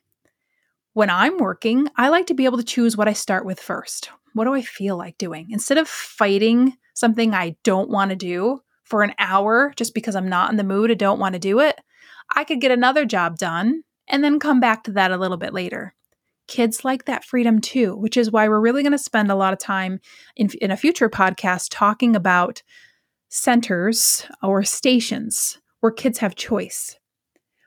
When 0.92 1.10
I'm 1.10 1.38
working, 1.38 1.88
I 1.96 2.08
like 2.08 2.26
to 2.26 2.34
be 2.34 2.44
able 2.44 2.58
to 2.58 2.64
choose 2.64 2.96
what 2.96 3.08
I 3.08 3.14
start 3.14 3.44
with 3.44 3.60
first. 3.60 4.10
What 4.34 4.44
do 4.44 4.54
I 4.54 4.62
feel 4.62 4.96
like 4.96 5.18
doing? 5.18 5.48
Instead 5.50 5.78
of 5.78 5.88
fighting 5.88 6.76
something 6.94 7.34
I 7.34 7.56
don't 7.64 7.90
want 7.90 8.10
to 8.10 8.16
do 8.16 8.60
for 8.84 9.02
an 9.02 9.14
hour 9.18 9.72
just 9.76 9.94
because 9.94 10.14
I'm 10.14 10.28
not 10.28 10.50
in 10.50 10.56
the 10.56 10.64
mood 10.64 10.90
and 10.90 11.00
don't 11.00 11.18
want 11.18 11.32
to 11.32 11.38
do 11.38 11.60
it, 11.60 11.80
I 12.34 12.44
could 12.44 12.60
get 12.60 12.70
another 12.70 13.04
job 13.04 13.38
done 13.38 13.82
and 14.06 14.22
then 14.22 14.38
come 14.38 14.60
back 14.60 14.84
to 14.84 14.92
that 14.92 15.10
a 15.10 15.16
little 15.16 15.36
bit 15.36 15.52
later. 15.52 15.94
Kids 16.46 16.84
like 16.84 17.06
that 17.06 17.24
freedom 17.24 17.60
too, 17.60 17.96
which 17.96 18.16
is 18.16 18.30
why 18.30 18.48
we're 18.48 18.60
really 18.60 18.82
going 18.82 18.92
to 18.92 18.98
spend 18.98 19.30
a 19.30 19.36
lot 19.36 19.52
of 19.52 19.58
time 19.58 20.00
in, 20.36 20.50
in 20.60 20.70
a 20.70 20.76
future 20.76 21.08
podcast 21.08 21.68
talking 21.70 22.14
about 22.14 22.62
centers 23.34 24.26
or 24.44 24.62
stations 24.62 25.58
where 25.80 25.90
kids 25.90 26.18
have 26.18 26.36
choice. 26.36 26.96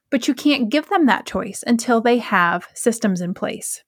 But 0.10 0.26
you 0.26 0.34
can't 0.34 0.70
give 0.70 0.88
them 0.88 1.08
that 1.08 1.26
choice 1.26 1.62
until 1.68 2.00
they 2.00 2.20
have 2.20 2.68
systems 2.74 3.20
in 3.20 3.34
place. 3.34 3.84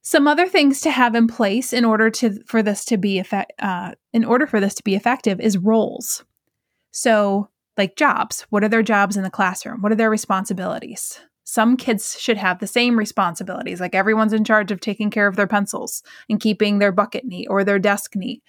Some 0.00 0.26
other 0.26 0.48
things 0.48 0.80
to 0.80 0.90
have 0.90 1.14
in 1.14 1.26
place 1.28 1.74
in 1.74 1.84
order 1.84 2.08
to 2.10 2.42
for 2.46 2.62
this 2.62 2.86
to 2.86 2.96
be 2.96 3.18
effect, 3.18 3.52
uh, 3.58 3.92
in 4.14 4.24
order 4.24 4.46
for 4.46 4.58
this 4.58 4.74
to 4.76 4.82
be 4.82 4.94
effective 4.94 5.38
is 5.38 5.58
roles. 5.58 6.24
So 6.92 7.50
like 7.76 7.96
jobs. 7.96 8.46
What 8.48 8.64
are 8.64 8.68
their 8.68 8.82
jobs 8.82 9.18
in 9.18 9.24
the 9.24 9.30
classroom? 9.30 9.82
What 9.82 9.92
are 9.92 9.96
their 9.96 10.10
responsibilities? 10.10 11.20
Some 11.44 11.76
kids 11.76 12.18
should 12.18 12.38
have 12.38 12.58
the 12.58 12.66
same 12.66 12.98
responsibilities, 12.98 13.80
like 13.80 13.94
everyone's 13.94 14.32
in 14.32 14.44
charge 14.44 14.70
of 14.70 14.80
taking 14.80 15.10
care 15.10 15.26
of 15.26 15.36
their 15.36 15.46
pencils 15.46 16.02
and 16.30 16.40
keeping 16.40 16.78
their 16.78 16.92
bucket 16.92 17.26
neat 17.26 17.48
or 17.50 17.64
their 17.64 17.78
desk 17.78 18.16
neat. 18.16 18.42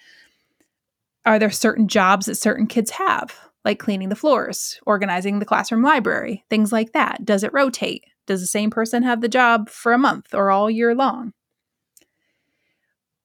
Are 1.26 1.38
there 1.38 1.50
certain 1.50 1.88
jobs 1.88 2.26
that 2.26 2.34
certain 2.34 2.66
kids 2.66 2.90
have, 2.90 3.34
like 3.64 3.78
cleaning 3.78 4.10
the 4.10 4.16
floors, 4.16 4.78
organizing 4.86 5.38
the 5.38 5.46
classroom 5.46 5.82
library, 5.82 6.44
things 6.50 6.72
like 6.72 6.92
that? 6.92 7.24
Does 7.24 7.42
it 7.42 7.52
rotate? 7.52 8.04
Does 8.26 8.40
the 8.40 8.46
same 8.46 8.70
person 8.70 9.02
have 9.02 9.20
the 9.20 9.28
job 9.28 9.68
for 9.70 9.92
a 9.92 9.98
month 9.98 10.34
or 10.34 10.50
all 10.50 10.70
year 10.70 10.94
long? 10.94 11.32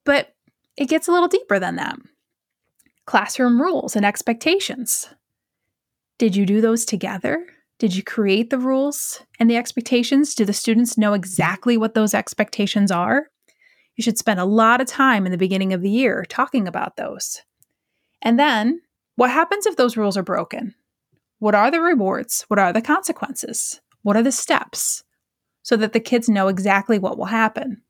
But 0.05 0.33
it 0.77 0.87
gets 0.87 1.07
a 1.07 1.11
little 1.11 1.27
deeper 1.27 1.59
than 1.59 1.75
that. 1.75 1.97
Classroom 3.05 3.61
rules 3.61 3.95
and 3.95 4.05
expectations. 4.05 5.09
Did 6.17 6.35
you 6.35 6.45
do 6.45 6.61
those 6.61 6.85
together? 6.85 7.45
Did 7.79 7.95
you 7.95 8.03
create 8.03 8.49
the 8.49 8.59
rules 8.59 9.23
and 9.39 9.49
the 9.49 9.57
expectations? 9.57 10.35
Do 10.35 10.45
the 10.45 10.53
students 10.53 10.97
know 10.97 11.13
exactly 11.13 11.77
what 11.77 11.93
those 11.93 12.13
expectations 12.13 12.91
are? 12.91 13.27
You 13.95 14.03
should 14.03 14.17
spend 14.17 14.39
a 14.39 14.45
lot 14.45 14.79
of 14.79 14.87
time 14.87 15.25
in 15.25 15.31
the 15.31 15.37
beginning 15.37 15.73
of 15.73 15.81
the 15.81 15.89
year 15.89 16.25
talking 16.27 16.67
about 16.67 16.97
those. 16.97 17.41
And 18.21 18.39
then, 18.39 18.81
what 19.15 19.31
happens 19.31 19.65
if 19.65 19.75
those 19.75 19.97
rules 19.97 20.17
are 20.17 20.23
broken? 20.23 20.75
What 21.39 21.55
are 21.55 21.71
the 21.71 21.81
rewards? 21.81 22.45
What 22.47 22.59
are 22.59 22.73
the 22.73 22.81
consequences? 22.81 23.81
What 24.01 24.15
are 24.15 24.23
the 24.23 24.31
steps? 24.31 25.03
So 25.63 25.77
that 25.77 25.93
the 25.93 25.99
kids 25.99 26.29
know 26.29 26.47
exactly 26.47 26.99
what 26.99 27.17
will 27.17 27.25
happen. 27.25 27.81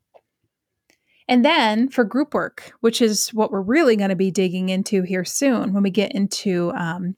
And 1.28 1.44
then 1.44 1.88
for 1.88 2.02
group 2.02 2.34
work, 2.34 2.72
which 2.80 3.00
is 3.00 3.28
what 3.28 3.52
we're 3.52 3.60
really 3.60 3.94
going 3.94 4.10
to 4.10 4.16
be 4.16 4.32
digging 4.32 4.68
into 4.68 5.02
here 5.02 5.24
soon 5.24 5.72
when 5.72 5.84
we 5.84 5.90
get 5.90 6.12
into 6.12 6.72
um, 6.72 7.16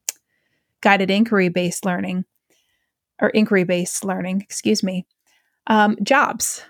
guided 0.83 1.11
inquiry 1.11 1.49
based 1.49 1.87
learning 1.87 2.27
or 3.21 3.31
inquiry 3.31 3.65
based 3.65 4.05
learning, 4.05 4.43
excuse 4.43 4.83
me, 4.83 5.07
um, 5.67 5.97
jobs. 6.03 6.63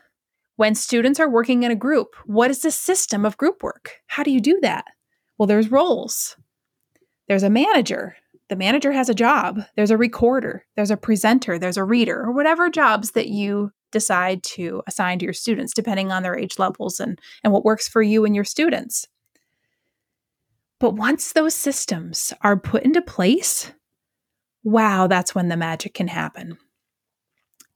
When 0.55 0.77
students 0.77 1.19
are 1.19 1.29
working 1.29 1.65
in 1.65 1.73
a 1.73 1.77
group, 1.77 2.15
what 2.27 2.51
is 2.51 2.63
the 2.63 2.71
system 2.71 3.25
of 3.25 3.37
group 3.37 3.63
work? 3.63 3.97
How 4.07 4.23
do 4.23 4.31
you 4.31 4.41
do 4.41 4.61
that? 4.63 4.85
Well, 5.39 5.47
there's 5.47 5.71
roles. 5.71 6.37
There's 7.29 7.43
a 7.43 7.51
manager. 7.51 8.17
The 8.49 8.57
manager 8.57 8.93
has 8.93 9.09
a 9.09 9.15
job. 9.15 9.63
There's 9.77 9.91
a 9.91 9.97
recorder. 9.97 10.67
There's 10.77 10.91
a 10.91 10.97
presenter. 10.97 11.59
There's 11.59 11.77
a 11.77 11.85
reader, 11.85 12.21
or 12.21 12.33
whatever 12.33 12.69
jobs 12.69 13.13
that 13.13 13.29
you 13.29 13.73
decide 13.93 14.43
to 14.43 14.83
assign 14.87 15.19
to 15.19 15.25
your 15.25 15.33
students, 15.33 15.73
depending 15.73 16.13
on 16.13 16.23
their 16.23 16.37
age 16.37 16.59
levels 16.59 17.01
and, 17.01 17.19
and 17.45 17.53
what 17.53 17.65
works 17.65 17.89
for 17.89 18.03
you 18.03 18.25
and 18.25 18.35
your 18.35 18.45
students. 18.45 19.07
But 20.81 20.95
once 20.95 21.33
those 21.33 21.55
systems 21.55 22.33
are 22.43 22.59
put 22.59 22.83
into 22.83 23.01
place, 23.01 23.73
wow, 24.65 25.07
that's 25.07 25.35
when 25.35 25.49
the 25.49 25.57
magic 25.57 25.95
can 25.95 26.09
happen. 26.09 26.59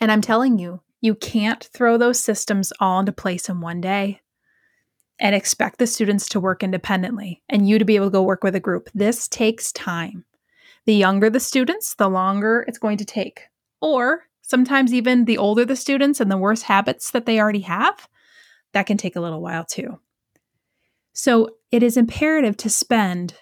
And 0.01 0.11
I'm 0.11 0.21
telling 0.21 0.59
you, 0.59 0.83
you 1.01 1.15
can't 1.15 1.63
throw 1.73 1.99
those 1.99 2.19
systems 2.19 2.73
all 2.81 2.99
into 2.99 3.13
place 3.13 3.49
in 3.49 3.61
one 3.61 3.81
day 3.81 4.21
and 5.19 5.35
expect 5.35 5.79
the 5.79 5.87
students 5.87 6.29
to 6.29 6.41
work 6.41 6.63
independently 6.63 7.43
and 7.49 7.69
you 7.69 7.79
to 7.79 7.85
be 7.85 7.97
able 7.97 8.07
to 8.07 8.13
go 8.13 8.23
work 8.23 8.45
with 8.45 8.55
a 8.55 8.61
group. 8.61 8.91
This 8.95 9.29
takes 9.29 9.73
time. 9.73 10.25
The 10.85 10.95
younger 10.95 11.31
the 11.31 11.41
students, 11.41 11.95
the 11.95 12.09
longer 12.09 12.65
it's 12.69 12.79
going 12.79 12.99
to 12.99 13.05
take. 13.05 13.43
Or 13.81 14.25
sometimes 14.43 14.95
even 14.95 15.25
the 15.25 15.39
older 15.39 15.65
the 15.65 15.77
students 15.77 16.21
and 16.21 16.31
the 16.31 16.37
worse 16.37 16.63
habits 16.63 17.11
that 17.11 17.27
they 17.27 17.41
already 17.41 17.61
have, 17.61 18.09
that 18.73 18.87
can 18.87 18.97
take 18.97 19.17
a 19.17 19.21
little 19.21 19.41
while 19.41 19.65
too. 19.65 19.99
So 21.13 21.57
it 21.73 21.83
is 21.83 21.97
imperative 21.97 22.57
to 22.59 22.71
spend 22.71 23.35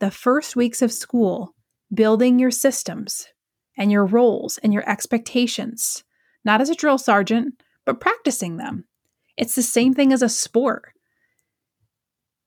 the 0.00 0.10
first 0.10 0.54
weeks 0.54 0.82
of 0.82 0.92
school 0.92 1.54
building 1.92 2.38
your 2.38 2.50
systems 2.50 3.26
and 3.76 3.90
your 3.90 4.04
roles 4.04 4.58
and 4.58 4.72
your 4.72 4.88
expectations, 4.88 6.04
not 6.44 6.60
as 6.60 6.68
a 6.68 6.74
drill 6.74 6.98
sergeant, 6.98 7.62
but 7.84 8.00
practicing 8.00 8.56
them. 8.56 8.84
It's 9.36 9.54
the 9.54 9.62
same 9.62 9.94
thing 9.94 10.12
as 10.12 10.22
a 10.22 10.28
sport. 10.28 10.92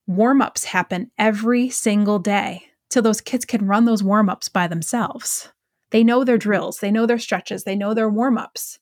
Warm 0.07 0.41
ups 0.41 0.65
happen 0.65 1.09
every 1.17 1.69
single 1.69 2.19
day 2.19 2.65
so 2.91 3.01
those 3.01 3.21
kids 3.21 3.43
can 3.43 3.65
run 3.65 3.85
those 3.85 4.03
warm 4.03 4.29
ups 4.29 4.49
by 4.49 4.67
themselves. 4.67 5.51
They 5.89 6.03
know 6.03 6.23
their 6.23 6.37
drills, 6.37 6.79
they 6.79 6.91
know 6.91 7.05
their 7.05 7.19
stretches, 7.19 7.63
they 7.63 7.75
know 7.75 7.93
their 7.93 8.09
warm 8.09 8.37
ups. 8.37 8.79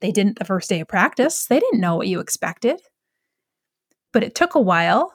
They 0.00 0.12
didn't 0.12 0.38
the 0.38 0.44
first 0.44 0.68
day 0.68 0.80
of 0.80 0.88
practice, 0.88 1.46
they 1.46 1.58
didn't 1.58 1.80
know 1.80 1.96
what 1.96 2.08
you 2.08 2.20
expected. 2.20 2.80
But 4.12 4.22
it 4.22 4.34
took 4.34 4.54
a 4.54 4.60
while 4.60 5.12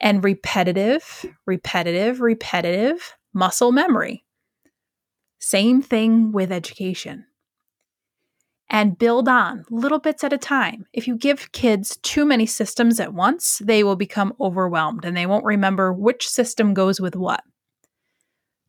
and 0.00 0.24
repetitive, 0.24 1.24
repetitive, 1.46 2.20
repetitive 2.20 3.16
muscle 3.32 3.70
memory. 3.70 4.24
Same 5.38 5.82
thing 5.82 6.32
with 6.32 6.52
education. 6.52 7.26
And 8.70 8.98
build 8.98 9.28
on 9.28 9.64
little 9.70 9.98
bits 9.98 10.24
at 10.24 10.32
a 10.32 10.38
time. 10.38 10.86
If 10.94 11.06
you 11.06 11.16
give 11.16 11.52
kids 11.52 11.98
too 12.02 12.24
many 12.24 12.46
systems 12.46 13.00
at 13.00 13.12
once, 13.12 13.60
they 13.62 13.84
will 13.84 13.96
become 13.96 14.34
overwhelmed 14.40 15.04
and 15.04 15.14
they 15.14 15.26
won't 15.26 15.44
remember 15.44 15.92
which 15.92 16.26
system 16.26 16.72
goes 16.72 16.98
with 16.98 17.14
what. 17.14 17.42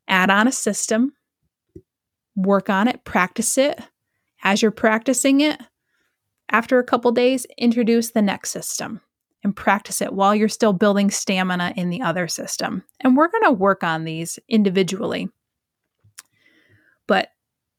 Add 0.09 0.29
on 0.29 0.47
a 0.47 0.51
system, 0.51 1.13
work 2.35 2.69
on 2.69 2.89
it, 2.89 3.05
practice 3.05 3.57
it. 3.57 3.79
As 4.43 4.61
you're 4.61 4.71
practicing 4.71 5.39
it, 5.39 5.61
after 6.49 6.79
a 6.79 6.83
couple 6.83 7.11
days, 7.11 7.47
introduce 7.57 8.11
the 8.11 8.21
next 8.21 8.51
system 8.51 8.99
and 9.43 9.55
practice 9.55 10.01
it 10.01 10.13
while 10.13 10.35
you're 10.35 10.49
still 10.49 10.73
building 10.73 11.09
stamina 11.09 11.73
in 11.75 11.89
the 11.89 12.01
other 12.01 12.27
system. 12.27 12.83
And 12.99 13.15
we're 13.15 13.29
going 13.29 13.43
to 13.43 13.51
work 13.51 13.83
on 13.83 14.03
these 14.03 14.37
individually. 14.49 15.29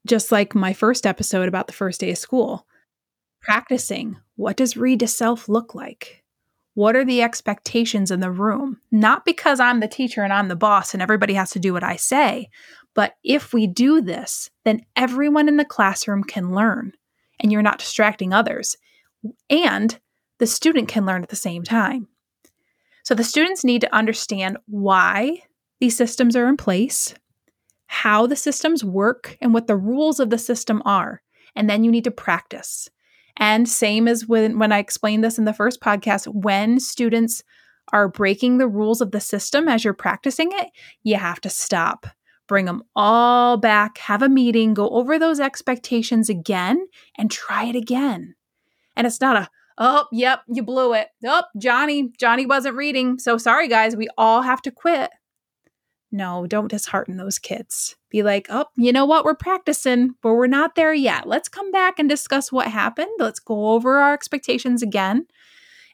Just 0.07 0.31
like 0.31 0.55
my 0.55 0.73
first 0.73 1.07
episode 1.07 1.49
about 1.49 1.67
the 1.67 1.73
first 1.73 2.01
day 2.01 2.11
of 2.11 2.19
school, 2.19 2.67
practicing 3.41 4.17
what 4.37 4.57
does 4.57 4.77
read 4.77 5.01
to 5.01 5.07
self 5.07 5.49
look 5.49 5.75
like? 5.75 6.23
What 6.75 6.97
are 6.97 7.05
the 7.05 7.23
expectations 7.23 8.11
in 8.11 8.21
the 8.21 8.33
room? 8.33 8.81
Not 8.91 9.25
because 9.25 9.61
I'm 9.61 9.81
the 9.81 9.89
teacher 9.89 10.23
and 10.23 10.33
I'm 10.33 10.49
the 10.49 10.57
boss 10.57 10.93
and 10.93 11.03
everybody 11.03 11.35
has 11.35 11.51
to 11.53 11.61
do 11.61 11.73
what 11.73 11.85
I 11.85 11.97
say, 11.97 12.49
but 12.95 13.15
if 13.23 13.53
we 13.53 13.67
do 13.67 14.01
this, 14.01 14.51
then 14.65 14.85
everyone 14.97 15.49
in 15.49 15.57
the 15.57 15.65
classroom 15.65 16.25
can 16.25 16.55
learn 16.55 16.93
and 17.41 17.53
you're 17.53 17.63
not 17.63 17.79
distracting 17.79 18.33
others. 18.33 18.77
And 19.49 19.99
the 20.39 20.47
student 20.47 20.89
can 20.89 21.07
learn 21.07 21.23
at 21.23 21.29
the 21.29 21.37
same 21.37 21.63
time. 21.63 22.09
So 23.05 23.15
the 23.15 23.25
students 23.25 23.65
need 23.65 23.83
to 23.83 23.95
understand 23.95 24.59
why 24.67 25.43
these 25.81 25.97
systems 25.97 26.37
are 26.37 26.49
in 26.49 26.57
place, 26.57 27.15
how 27.95 28.27
the 28.27 28.37
systems 28.37 28.85
work, 28.85 29.39
and 29.41 29.55
what 29.55 29.69
the 29.69 29.77
rules 29.77 30.19
of 30.19 30.29
the 30.29 30.39
system 30.39 30.83
are. 30.85 31.23
And 31.55 31.71
then 31.71 31.85
you 31.85 31.93
need 31.93 32.05
to 32.05 32.11
practice. 32.11 32.89
And 33.37 33.69
same 33.69 34.09
as 34.09 34.27
when, 34.27 34.59
when 34.59 34.73
I 34.73 34.79
explained 34.79 35.23
this 35.23 35.39
in 35.39 35.45
the 35.45 35.53
first 35.53 35.81
podcast, 35.81 36.27
when 36.27 36.81
students 36.81 37.43
are 37.93 38.09
breaking 38.09 38.59
the 38.59 38.67
rules 38.67 39.01
of 39.01 39.13
the 39.13 39.21
system 39.21 39.69
as 39.69 39.85
you're 39.85 39.95
practicing 39.95 40.51
it, 40.53 40.69
you 41.05 41.17
have 41.17 41.41
to 41.43 41.49
stop. 41.49 42.07
Bring 42.49 42.65
them 42.65 42.83
all 42.97 43.57
back, 43.57 43.99
have 43.99 44.23
a 44.23 44.29
meeting, 44.29 44.75
go 44.75 44.89
over 44.91 45.19
those 45.19 45.39
expectations 45.39 46.29
again, 46.29 46.87
and 47.17 47.31
try 47.31 47.65
it 47.65 47.77
again. 47.77 48.35
And 48.97 49.07
it's 49.07 49.21
not 49.21 49.37
a, 49.37 49.49
oh, 49.79 50.07
yep, 50.13 50.41
you 50.49 50.63
blew 50.63 50.95
it. 50.95 51.09
Oh, 51.25 51.45
Johnny, 51.57 52.11
Johnny 52.19 52.45
wasn't 52.45 52.77
reading. 52.77 53.19
So 53.19 53.39
sorry, 53.39 53.69
guys, 53.69 53.97
we 53.97 54.09
all 54.19 54.43
have 54.43 54.63
to 54.63 54.71
quit. 54.71 55.11
No, 56.15 56.47
don't 56.47 56.69
dishearten 56.71 57.17
those 57.17 57.41
kids. 57.41 57.97
Be 58.09 58.23
like, 58.23 58.47
oh, 58.49 58.67
you 58.77 58.93
know 58.93 59.05
what? 59.05 59.25
We're 59.25 59.35
practicing, 59.35 60.15
but 60.23 60.35
we're 60.35 60.47
not 60.47 60.77
there 60.77 60.95
yet. 60.95 61.27
Let's 61.27 61.49
come 61.49 61.73
back 61.73 61.99
and 61.99 62.09
discuss 62.09 62.53
what 62.53 62.69
happened. 62.69 63.11
Let's 63.19 63.41
go 63.41 63.71
over 63.71 63.99
our 63.99 64.15
expectations 64.15 64.81
again. 64.81 65.27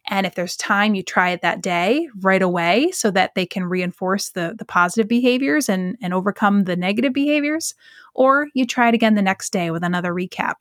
And 0.07 0.27
if 0.27 0.35
there's 0.35 0.59
time, 0.59 0.95
you 0.95 1.03
try 1.03 1.31
it 1.31 1.41
that 1.41 1.63
day 1.63 2.07
right 2.21 2.43
away 2.43 2.91
so 2.91 3.11
that 3.13 3.35
they 3.35 3.47
can 3.47 3.65
reinforce 3.65 4.29
the, 4.29 4.55
the 4.59 4.67
positive 4.67 5.09
behaviors 5.09 5.71
and, 5.71 5.97
and 6.03 6.13
overcome 6.13 6.65
the 6.65 6.77
negative 6.77 7.15
behaviors. 7.15 7.75
Or 8.15 8.49
you 8.53 8.67
try 8.67 8.89
it 8.89 8.95
again 8.95 9.15
the 9.15 9.23
next 9.23 9.55
day 9.55 9.71
with 9.71 9.83
another 9.83 10.13
recap. 10.13 10.61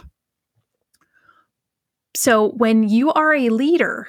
So, 2.15 2.51
when 2.51 2.87
you 2.87 3.11
are 3.11 3.33
a 3.33 3.49
leader, 3.49 4.07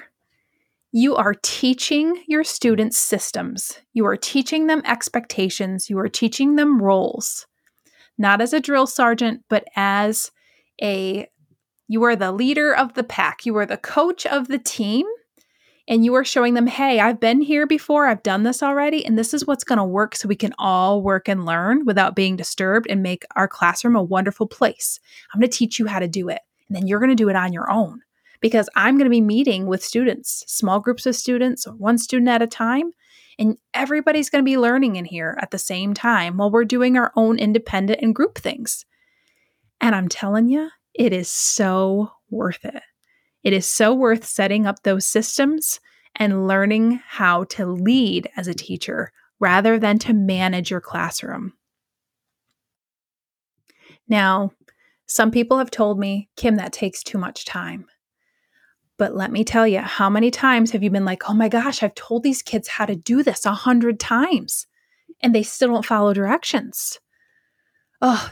you 0.91 1.15
are 1.15 1.33
teaching 1.41 2.21
your 2.27 2.43
students 2.43 2.97
systems. 2.97 3.79
You 3.93 4.05
are 4.07 4.17
teaching 4.17 4.67
them 4.67 4.81
expectations. 4.85 5.89
You 5.89 5.97
are 5.99 6.09
teaching 6.09 6.55
them 6.55 6.81
roles, 6.81 7.47
not 8.17 8.41
as 8.41 8.51
a 8.51 8.59
drill 8.59 8.87
sergeant, 8.87 9.43
but 9.49 9.65
as 9.75 10.31
a 10.81 11.27
you 11.87 12.03
are 12.03 12.15
the 12.15 12.31
leader 12.31 12.73
of 12.73 12.93
the 12.93 13.03
pack. 13.03 13.45
You 13.45 13.55
are 13.57 13.65
the 13.65 13.77
coach 13.77 14.25
of 14.25 14.47
the 14.47 14.59
team. 14.59 15.05
And 15.87 16.05
you 16.05 16.13
are 16.13 16.23
showing 16.23 16.53
them, 16.53 16.67
hey, 16.67 17.01
I've 17.01 17.19
been 17.19 17.41
here 17.41 17.67
before. 17.67 18.07
I've 18.07 18.23
done 18.23 18.43
this 18.43 18.63
already. 18.63 19.05
And 19.05 19.17
this 19.17 19.33
is 19.33 19.45
what's 19.45 19.65
going 19.65 19.77
to 19.77 19.83
work 19.83 20.15
so 20.15 20.29
we 20.29 20.35
can 20.35 20.53
all 20.57 21.01
work 21.01 21.27
and 21.27 21.45
learn 21.45 21.85
without 21.85 22.15
being 22.15 22.37
disturbed 22.37 22.87
and 22.89 23.03
make 23.03 23.25
our 23.35 23.47
classroom 23.47 23.97
a 23.97 24.03
wonderful 24.03 24.47
place. 24.47 24.99
I'm 25.33 25.41
going 25.41 25.49
to 25.49 25.57
teach 25.57 25.79
you 25.79 25.87
how 25.87 25.99
to 25.99 26.07
do 26.07 26.29
it 26.29 26.39
and 26.69 26.77
then 26.77 26.87
you're 26.87 26.99
going 26.99 27.09
to 27.09 27.15
do 27.15 27.27
it 27.27 27.35
on 27.35 27.51
your 27.51 27.69
own 27.69 28.01
because 28.41 28.67
I'm 28.75 28.95
going 28.97 29.05
to 29.05 29.09
be 29.09 29.21
meeting 29.21 29.67
with 29.67 29.83
students, 29.83 30.43
small 30.47 30.79
groups 30.79 31.05
of 31.05 31.15
students, 31.15 31.65
one 31.65 31.97
student 31.97 32.29
at 32.29 32.41
a 32.41 32.47
time, 32.47 32.91
And 33.41 33.57
everybody's 33.73 34.29
going 34.29 34.43
to 34.43 34.49
be 34.49 34.57
learning 34.57 34.97
in 34.97 35.05
here 35.05 35.37
at 35.41 35.49
the 35.49 35.57
same 35.57 35.95
time 35.95 36.37
while 36.37 36.51
we're 36.51 36.63
doing 36.63 36.95
our 36.95 37.11
own 37.15 37.39
independent 37.39 37.99
and 38.01 38.13
group 38.13 38.37
things. 38.37 38.85
And 39.79 39.95
I'm 39.95 40.09
telling 40.09 40.47
you, 40.47 40.69
it 40.93 41.13
is 41.13 41.27
so 41.27 42.11
worth 42.29 42.63
it. 42.65 42.83
It 43.43 43.53
is 43.53 43.65
so 43.65 43.93
worth 43.95 44.25
setting 44.25 44.67
up 44.67 44.83
those 44.83 45.07
systems 45.07 45.79
and 46.15 46.47
learning 46.47 47.01
how 47.07 47.45
to 47.45 47.65
lead 47.65 48.29
as 48.37 48.47
a 48.47 48.53
teacher 48.53 49.11
rather 49.39 49.79
than 49.79 49.97
to 49.99 50.13
manage 50.13 50.69
your 50.69 50.81
classroom. 50.81 51.53
Now, 54.07 54.51
some 55.07 55.31
people 55.31 55.57
have 55.57 55.71
told 55.71 55.97
me, 55.97 56.29
Kim, 56.35 56.57
that 56.57 56.73
takes 56.73 57.01
too 57.01 57.17
much 57.17 57.45
time. 57.45 57.87
But 59.01 59.15
let 59.15 59.31
me 59.31 59.43
tell 59.43 59.67
you, 59.67 59.79
how 59.79 60.11
many 60.11 60.29
times 60.29 60.69
have 60.69 60.83
you 60.83 60.91
been 60.91 61.05
like, 61.05 61.27
oh 61.27 61.33
my 61.33 61.49
gosh, 61.49 61.81
I've 61.81 61.95
told 61.95 62.21
these 62.21 62.43
kids 62.43 62.67
how 62.67 62.85
to 62.85 62.95
do 62.95 63.23
this 63.23 63.47
a 63.47 63.51
hundred 63.51 63.99
times 63.99 64.67
and 65.21 65.33
they 65.33 65.41
still 65.41 65.69
don't 65.69 65.83
follow 65.83 66.13
directions? 66.13 66.99
Oh, 67.99 68.31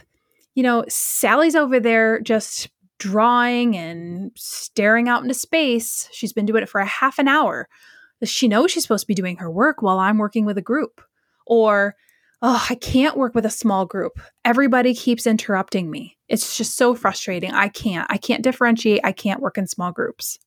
you 0.54 0.62
know, 0.62 0.86
Sally's 0.88 1.56
over 1.56 1.80
there 1.80 2.22
just 2.22 2.70
drawing 3.00 3.76
and 3.76 4.32
staring 4.36 5.10
out 5.10 5.24
into 5.24 5.34
space. 5.34 6.08
She's 6.12 6.34
been 6.34 6.46
doing 6.46 6.62
it 6.62 6.70
for 6.70 6.82
a 6.82 6.86
half 6.86 7.18
an 7.18 7.28
hour. 7.28 7.68
She 8.24 8.48
knows 8.48 8.70
she's 8.70 8.84
supposed 8.84 9.06
to 9.06 9.08
be 9.08 9.16
doing 9.16 9.38
her 9.38 9.50
work 9.50 9.82
while 9.82 9.98
I'm 9.98 10.20
working 10.20 10.46
with 10.46 10.60
a 10.60 10.62
group. 10.62 11.02
Or, 11.48 11.96
oh, 12.44 12.64
I 12.70 12.76
can't 12.76 13.18
work 13.18 13.34
with 13.34 13.48
a 13.48 13.50
small 13.50 13.88
group. 13.88 14.20
Everybody 14.46 14.94
keeps 14.94 15.26
interrupting 15.26 15.90
me. 15.90 16.20
It's 16.28 16.56
just 16.56 16.78
so 16.78 16.94
frustrating. 16.94 17.54
I 17.54 17.70
can't. 17.70 18.06
I 18.12 18.18
can't 18.18 18.44
differentiate. 18.44 19.02
I 19.04 19.14
can't 19.14 19.42
work 19.42 19.58
in 19.58 19.66
small 19.66 19.92
groups. 19.92 20.38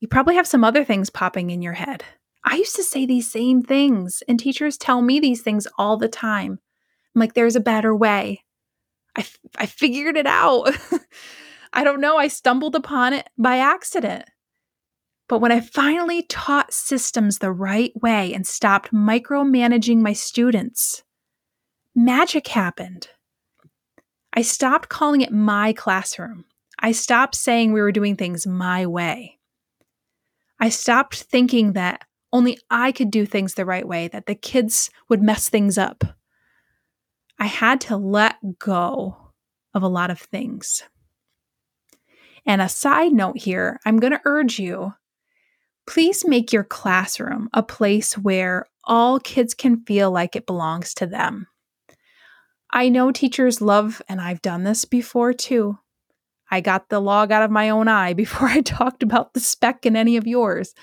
You 0.00 0.08
probably 0.08 0.36
have 0.36 0.46
some 0.46 0.64
other 0.64 0.84
things 0.84 1.10
popping 1.10 1.50
in 1.50 1.62
your 1.62 1.72
head. 1.72 2.04
I 2.44 2.56
used 2.56 2.76
to 2.76 2.84
say 2.84 3.04
these 3.04 3.30
same 3.30 3.62
things, 3.62 4.22
and 4.28 4.38
teachers 4.38 4.76
tell 4.78 5.02
me 5.02 5.20
these 5.20 5.42
things 5.42 5.66
all 5.76 5.96
the 5.96 6.08
time. 6.08 6.60
I'm 7.14 7.20
like, 7.20 7.34
there's 7.34 7.56
a 7.56 7.60
better 7.60 7.94
way. 7.94 8.44
I, 9.16 9.20
f- 9.20 9.38
I 9.56 9.66
figured 9.66 10.16
it 10.16 10.26
out. 10.26 10.70
I 11.72 11.84
don't 11.84 12.00
know. 12.00 12.16
I 12.16 12.28
stumbled 12.28 12.76
upon 12.76 13.12
it 13.12 13.28
by 13.36 13.58
accident. 13.58 14.24
But 15.28 15.40
when 15.40 15.52
I 15.52 15.60
finally 15.60 16.22
taught 16.22 16.72
systems 16.72 17.38
the 17.38 17.52
right 17.52 17.92
way 18.00 18.32
and 18.32 18.46
stopped 18.46 18.92
micromanaging 18.92 19.98
my 19.98 20.14
students, 20.14 21.02
magic 21.94 22.48
happened. 22.48 23.08
I 24.32 24.42
stopped 24.42 24.88
calling 24.88 25.20
it 25.20 25.32
my 25.32 25.72
classroom. 25.72 26.46
I 26.78 26.92
stopped 26.92 27.34
saying 27.34 27.72
we 27.72 27.82
were 27.82 27.92
doing 27.92 28.16
things 28.16 28.46
my 28.46 28.86
way. 28.86 29.37
I 30.60 30.68
stopped 30.68 31.22
thinking 31.22 31.72
that 31.72 32.04
only 32.32 32.58
I 32.70 32.92
could 32.92 33.10
do 33.10 33.24
things 33.24 33.54
the 33.54 33.64
right 33.64 33.86
way, 33.86 34.08
that 34.08 34.26
the 34.26 34.34
kids 34.34 34.90
would 35.08 35.22
mess 35.22 35.48
things 35.48 35.78
up. 35.78 36.04
I 37.38 37.46
had 37.46 37.80
to 37.82 37.96
let 37.96 38.58
go 38.58 39.16
of 39.72 39.82
a 39.82 39.88
lot 39.88 40.10
of 40.10 40.20
things. 40.20 40.82
And 42.44 42.60
a 42.60 42.68
side 42.68 43.12
note 43.12 43.38
here, 43.38 43.78
I'm 43.86 43.98
going 43.98 44.12
to 44.12 44.20
urge 44.24 44.58
you 44.58 44.94
please 45.88 46.26
make 46.26 46.52
your 46.52 46.64
classroom 46.64 47.48
a 47.54 47.62
place 47.62 48.12
where 48.18 48.66
all 48.84 49.18
kids 49.18 49.54
can 49.54 49.82
feel 49.84 50.10
like 50.10 50.36
it 50.36 50.46
belongs 50.46 50.92
to 50.92 51.06
them. 51.06 51.46
I 52.70 52.90
know 52.90 53.10
teachers 53.10 53.62
love, 53.62 54.02
and 54.06 54.20
I've 54.20 54.42
done 54.42 54.64
this 54.64 54.84
before 54.84 55.32
too. 55.32 55.78
I 56.50 56.60
got 56.60 56.88
the 56.88 57.00
log 57.00 57.30
out 57.32 57.42
of 57.42 57.50
my 57.50 57.70
own 57.70 57.88
eye 57.88 58.12
before 58.14 58.48
I 58.48 58.60
talked 58.60 59.02
about 59.02 59.34
the 59.34 59.40
speck 59.40 59.86
in 59.86 59.96
any 59.96 60.16
of 60.16 60.26
yours. 60.26 60.74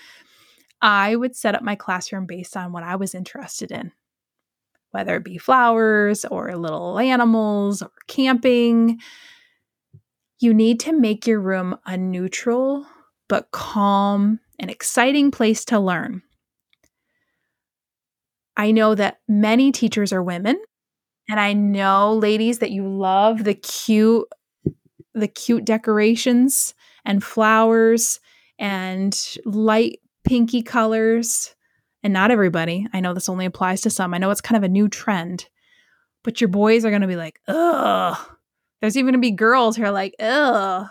I 0.81 1.15
would 1.15 1.35
set 1.35 1.55
up 1.55 1.61
my 1.63 1.75
classroom 1.75 2.25
based 2.25 2.55
on 2.55 2.71
what 2.71 2.83
I 2.83 2.95
was 2.95 3.15
interested 3.15 3.71
in 3.71 3.91
whether 4.95 5.17
it 5.17 5.25
be 5.25 5.37
flowers 5.37 6.23
or 6.23 6.55
little 6.55 6.97
animals 6.97 7.81
or 7.81 7.91
camping. 8.07 8.97
You 10.39 10.53
need 10.53 10.79
to 10.81 10.93
make 10.93 11.27
your 11.27 11.41
room 11.41 11.77
a 11.85 11.97
neutral 11.97 12.85
but 13.27 13.51
calm 13.51 14.39
and 14.57 14.71
exciting 14.71 15.31
place 15.31 15.65
to 15.65 15.81
learn. 15.81 16.21
I 18.55 18.71
know 18.71 18.95
that 18.95 19.19
many 19.27 19.73
teachers 19.73 20.13
are 20.13 20.23
women, 20.23 20.57
and 21.27 21.41
I 21.41 21.51
know 21.51 22.13
ladies 22.13 22.59
that 22.59 22.71
you 22.71 22.87
love 22.87 23.43
the 23.43 23.55
cute 23.55 24.29
the 25.15 25.27
cute 25.27 25.65
decorations 25.65 26.73
and 27.05 27.23
flowers 27.23 28.19
and 28.59 29.19
light 29.45 29.99
pinky 30.23 30.61
colors 30.61 31.55
and 32.03 32.13
not 32.13 32.31
everybody. 32.31 32.87
I 32.93 32.99
know 32.99 33.13
this 33.13 33.29
only 33.29 33.45
applies 33.45 33.81
to 33.81 33.89
some. 33.89 34.13
I 34.13 34.17
know 34.17 34.29
it's 34.29 34.41
kind 34.41 34.57
of 34.57 34.63
a 34.63 34.69
new 34.69 34.87
trend, 34.87 35.47
but 36.23 36.39
your 36.39 36.49
boys 36.49 36.85
are 36.85 36.91
going 36.91 37.01
to 37.01 37.07
be 37.07 37.15
like, 37.15 37.39
ugh. 37.47 38.17
There's 38.81 38.97
even 38.97 39.05
going 39.05 39.21
to 39.21 39.27
be 39.27 39.31
girls 39.31 39.75
who 39.75 39.83
are 39.83 39.91
like, 39.91 40.13
ugh. 40.19 40.87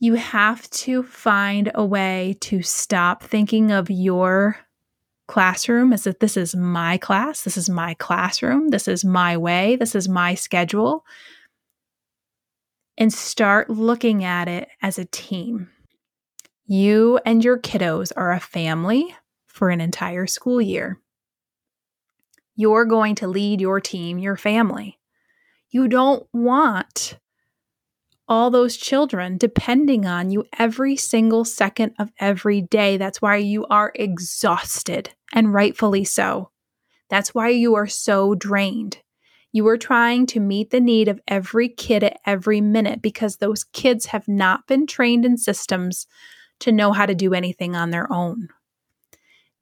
You 0.00 0.14
have 0.14 0.68
to 0.70 1.02
find 1.02 1.70
a 1.74 1.84
way 1.84 2.36
to 2.40 2.62
stop 2.62 3.22
thinking 3.22 3.70
of 3.70 3.90
your 3.90 4.56
classroom 5.26 5.92
as 5.92 6.06
if 6.06 6.18
this 6.18 6.36
is 6.36 6.56
my 6.56 6.96
class, 6.96 7.42
this 7.42 7.56
is 7.56 7.68
my 7.68 7.94
classroom, 7.94 8.68
this 8.68 8.88
is 8.88 9.04
my 9.04 9.36
way, 9.36 9.76
this 9.76 9.94
is 9.94 10.08
my 10.08 10.34
schedule, 10.34 11.04
and 12.98 13.12
start 13.12 13.70
looking 13.70 14.24
at 14.24 14.48
it 14.48 14.68
as 14.82 14.98
a 14.98 15.04
team. 15.06 15.70
You 16.66 17.18
and 17.24 17.42
your 17.42 17.58
kiddos 17.58 18.12
are 18.16 18.32
a 18.32 18.40
family 18.40 19.16
for 19.46 19.70
an 19.70 19.80
entire 19.80 20.26
school 20.26 20.60
year. 20.60 21.00
You're 22.56 22.84
going 22.84 23.14
to 23.16 23.28
lead 23.28 23.60
your 23.60 23.80
team, 23.80 24.18
your 24.18 24.36
family. 24.36 24.98
You 25.70 25.86
don't 25.86 26.26
want 26.32 27.18
all 28.26 28.50
those 28.50 28.76
children 28.76 29.38
depending 29.38 30.04
on 30.04 30.30
you 30.30 30.44
every 30.58 30.96
single 30.96 31.44
second 31.44 31.94
of 31.98 32.10
every 32.18 32.60
day. 32.60 32.96
That's 32.96 33.22
why 33.22 33.36
you 33.36 33.64
are 33.66 33.92
exhausted, 33.94 35.10
and 35.32 35.54
rightfully 35.54 36.04
so. 36.04 36.50
That's 37.08 37.34
why 37.34 37.50
you 37.50 37.76
are 37.76 37.86
so 37.86 38.34
drained. 38.34 38.98
You 39.52 39.66
are 39.68 39.78
trying 39.78 40.26
to 40.26 40.40
meet 40.40 40.70
the 40.70 40.80
need 40.80 41.08
of 41.08 41.20
every 41.26 41.68
kid 41.68 42.04
at 42.04 42.20
every 42.26 42.60
minute 42.60 43.00
because 43.00 43.36
those 43.36 43.64
kids 43.64 44.06
have 44.06 44.28
not 44.28 44.66
been 44.66 44.86
trained 44.86 45.24
in 45.24 45.36
systems 45.36 46.06
to 46.60 46.72
know 46.72 46.92
how 46.92 47.06
to 47.06 47.14
do 47.14 47.34
anything 47.34 47.74
on 47.74 47.90
their 47.90 48.12
own. 48.12 48.48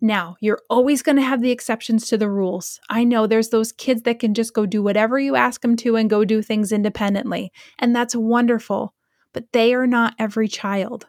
Now, 0.00 0.36
you're 0.40 0.60
always 0.68 1.02
going 1.02 1.16
to 1.16 1.22
have 1.22 1.40
the 1.40 1.50
exceptions 1.50 2.06
to 2.08 2.18
the 2.18 2.28
rules. 2.28 2.80
I 2.90 3.04
know 3.04 3.26
there's 3.26 3.48
those 3.48 3.72
kids 3.72 4.02
that 4.02 4.18
can 4.18 4.34
just 4.34 4.52
go 4.52 4.66
do 4.66 4.82
whatever 4.82 5.18
you 5.18 5.36
ask 5.36 5.62
them 5.62 5.76
to 5.76 5.96
and 5.96 6.10
go 6.10 6.24
do 6.24 6.42
things 6.42 6.70
independently, 6.70 7.50
and 7.78 7.96
that's 7.96 8.14
wonderful, 8.14 8.94
but 9.32 9.52
they 9.52 9.72
are 9.72 9.86
not 9.86 10.14
every 10.18 10.48
child. 10.48 11.06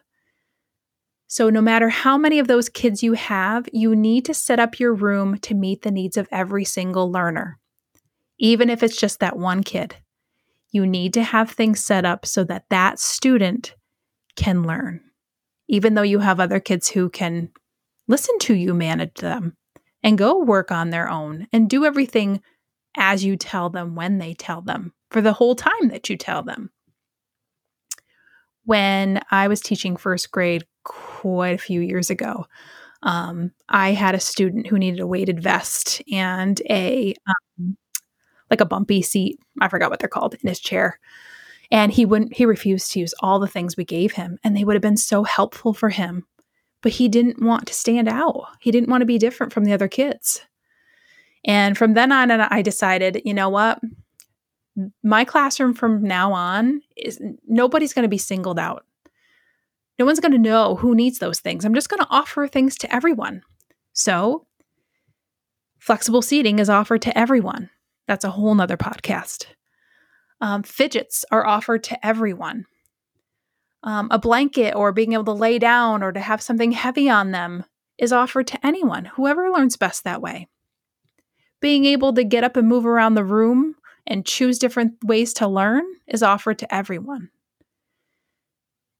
So, 1.26 1.50
no 1.50 1.60
matter 1.60 1.90
how 1.90 2.16
many 2.16 2.38
of 2.38 2.48
those 2.48 2.70
kids 2.70 3.02
you 3.02 3.12
have, 3.12 3.68
you 3.74 3.94
need 3.94 4.24
to 4.24 4.32
set 4.32 4.58
up 4.58 4.80
your 4.80 4.94
room 4.94 5.36
to 5.40 5.54
meet 5.54 5.82
the 5.82 5.90
needs 5.90 6.16
of 6.16 6.26
every 6.32 6.64
single 6.64 7.12
learner, 7.12 7.58
even 8.38 8.70
if 8.70 8.82
it's 8.82 8.96
just 8.96 9.20
that 9.20 9.38
one 9.38 9.62
kid. 9.62 9.96
You 10.70 10.86
need 10.86 11.14
to 11.14 11.22
have 11.22 11.50
things 11.50 11.80
set 11.80 12.04
up 12.04 12.26
so 12.26 12.44
that 12.44 12.66
that 12.68 12.98
student 12.98 13.74
can 14.36 14.64
learn 14.64 15.00
even 15.68 15.94
though 15.94 16.02
you 16.02 16.18
have 16.18 16.40
other 16.40 16.58
kids 16.58 16.88
who 16.88 17.08
can 17.10 17.50
listen 18.08 18.38
to 18.40 18.54
you 18.54 18.74
manage 18.74 19.14
them 19.14 19.54
and 20.02 20.18
go 20.18 20.42
work 20.42 20.72
on 20.72 20.90
their 20.90 21.08
own 21.08 21.46
and 21.52 21.68
do 21.68 21.84
everything 21.84 22.40
as 22.96 23.24
you 23.24 23.36
tell 23.36 23.68
them 23.68 23.94
when 23.94 24.18
they 24.18 24.34
tell 24.34 24.62
them 24.62 24.92
for 25.10 25.20
the 25.20 25.34
whole 25.34 25.54
time 25.54 25.88
that 25.88 26.08
you 26.08 26.16
tell 26.16 26.42
them. 26.42 26.70
When 28.64 29.20
I 29.30 29.48
was 29.48 29.60
teaching 29.60 29.96
first 29.96 30.30
grade 30.30 30.64
quite 30.84 31.54
a 31.54 31.58
few 31.58 31.80
years 31.80 32.10
ago, 32.10 32.46
um, 33.02 33.52
I 33.68 33.92
had 33.92 34.14
a 34.14 34.20
student 34.20 34.66
who 34.66 34.78
needed 34.78 35.00
a 35.00 35.06
weighted 35.06 35.42
vest 35.42 36.02
and 36.10 36.60
a 36.68 37.14
um, 37.26 37.76
like 38.50 38.60
a 38.60 38.66
bumpy 38.66 39.02
seat. 39.02 39.38
I 39.60 39.68
forgot 39.68 39.90
what 39.90 40.00
they're 40.00 40.08
called 40.08 40.34
in 40.34 40.48
his 40.48 40.60
chair. 40.60 40.98
And 41.70 41.92
he 41.92 42.06
wouldn't 42.06 42.34
he 42.34 42.44
refused 42.46 42.92
to 42.92 43.00
use 43.00 43.14
all 43.20 43.38
the 43.38 43.46
things 43.46 43.76
we 43.76 43.84
gave 43.84 44.12
him 44.12 44.38
and 44.42 44.56
they 44.56 44.64
would 44.64 44.74
have 44.74 44.82
been 44.82 44.96
so 44.96 45.24
helpful 45.24 45.74
for 45.74 45.90
him. 45.90 46.24
But 46.80 46.92
he 46.92 47.08
didn't 47.08 47.42
want 47.42 47.66
to 47.66 47.74
stand 47.74 48.08
out. 48.08 48.46
He 48.60 48.70
didn't 48.70 48.88
want 48.88 49.02
to 49.02 49.06
be 49.06 49.18
different 49.18 49.52
from 49.52 49.64
the 49.64 49.72
other 49.72 49.88
kids. 49.88 50.40
And 51.44 51.76
from 51.76 51.94
then 51.94 52.12
on 52.12 52.30
i 52.30 52.62
decided 52.62 53.22
you 53.24 53.34
know 53.34 53.48
what? 53.48 53.80
My 55.02 55.24
classroom 55.24 55.74
from 55.74 56.02
now 56.02 56.32
on 56.32 56.82
is 56.96 57.20
nobody's 57.46 57.92
going 57.92 58.04
to 58.04 58.08
be 58.08 58.18
singled 58.18 58.58
out. 58.58 58.84
No 59.98 60.06
one's 60.06 60.20
going 60.20 60.32
to 60.32 60.38
know 60.38 60.76
who 60.76 60.94
needs 60.94 61.18
those 61.18 61.40
things. 61.40 61.64
I'm 61.64 61.74
just 61.74 61.88
going 61.88 62.00
to 62.00 62.10
offer 62.10 62.46
things 62.46 62.76
to 62.78 62.94
everyone. 62.94 63.42
So 63.92 64.46
flexible 65.78 66.22
seating 66.22 66.60
is 66.60 66.70
offered 66.70 67.02
to 67.02 67.18
everyone 67.18 67.70
that's 68.08 68.24
a 68.24 68.30
whole 68.30 68.54
nother 68.54 68.76
podcast 68.76 69.46
um, 70.40 70.62
fidgets 70.62 71.24
are 71.30 71.46
offered 71.46 71.84
to 71.84 72.06
everyone. 72.06 72.66
Um, 73.82 74.08
a 74.10 74.18
blanket 74.18 74.74
or 74.74 74.92
being 74.92 75.12
able 75.12 75.24
to 75.24 75.32
lay 75.32 75.58
down 75.58 76.02
or 76.02 76.12
to 76.12 76.20
have 76.20 76.42
something 76.42 76.72
heavy 76.72 77.08
on 77.08 77.30
them 77.30 77.64
is 77.96 78.12
offered 78.12 78.46
to 78.48 78.66
anyone, 78.66 79.06
whoever 79.06 79.50
learns 79.50 79.76
best 79.76 80.04
that 80.04 80.22
way. 80.22 80.48
Being 81.60 81.84
able 81.84 82.12
to 82.14 82.24
get 82.24 82.44
up 82.44 82.56
and 82.56 82.68
move 82.68 82.86
around 82.86 83.14
the 83.14 83.24
room 83.24 83.74
and 84.06 84.26
choose 84.26 84.58
different 84.58 84.94
ways 85.04 85.32
to 85.34 85.48
learn 85.48 85.84
is 86.06 86.22
offered 86.22 86.58
to 86.60 86.74
everyone. 86.74 87.30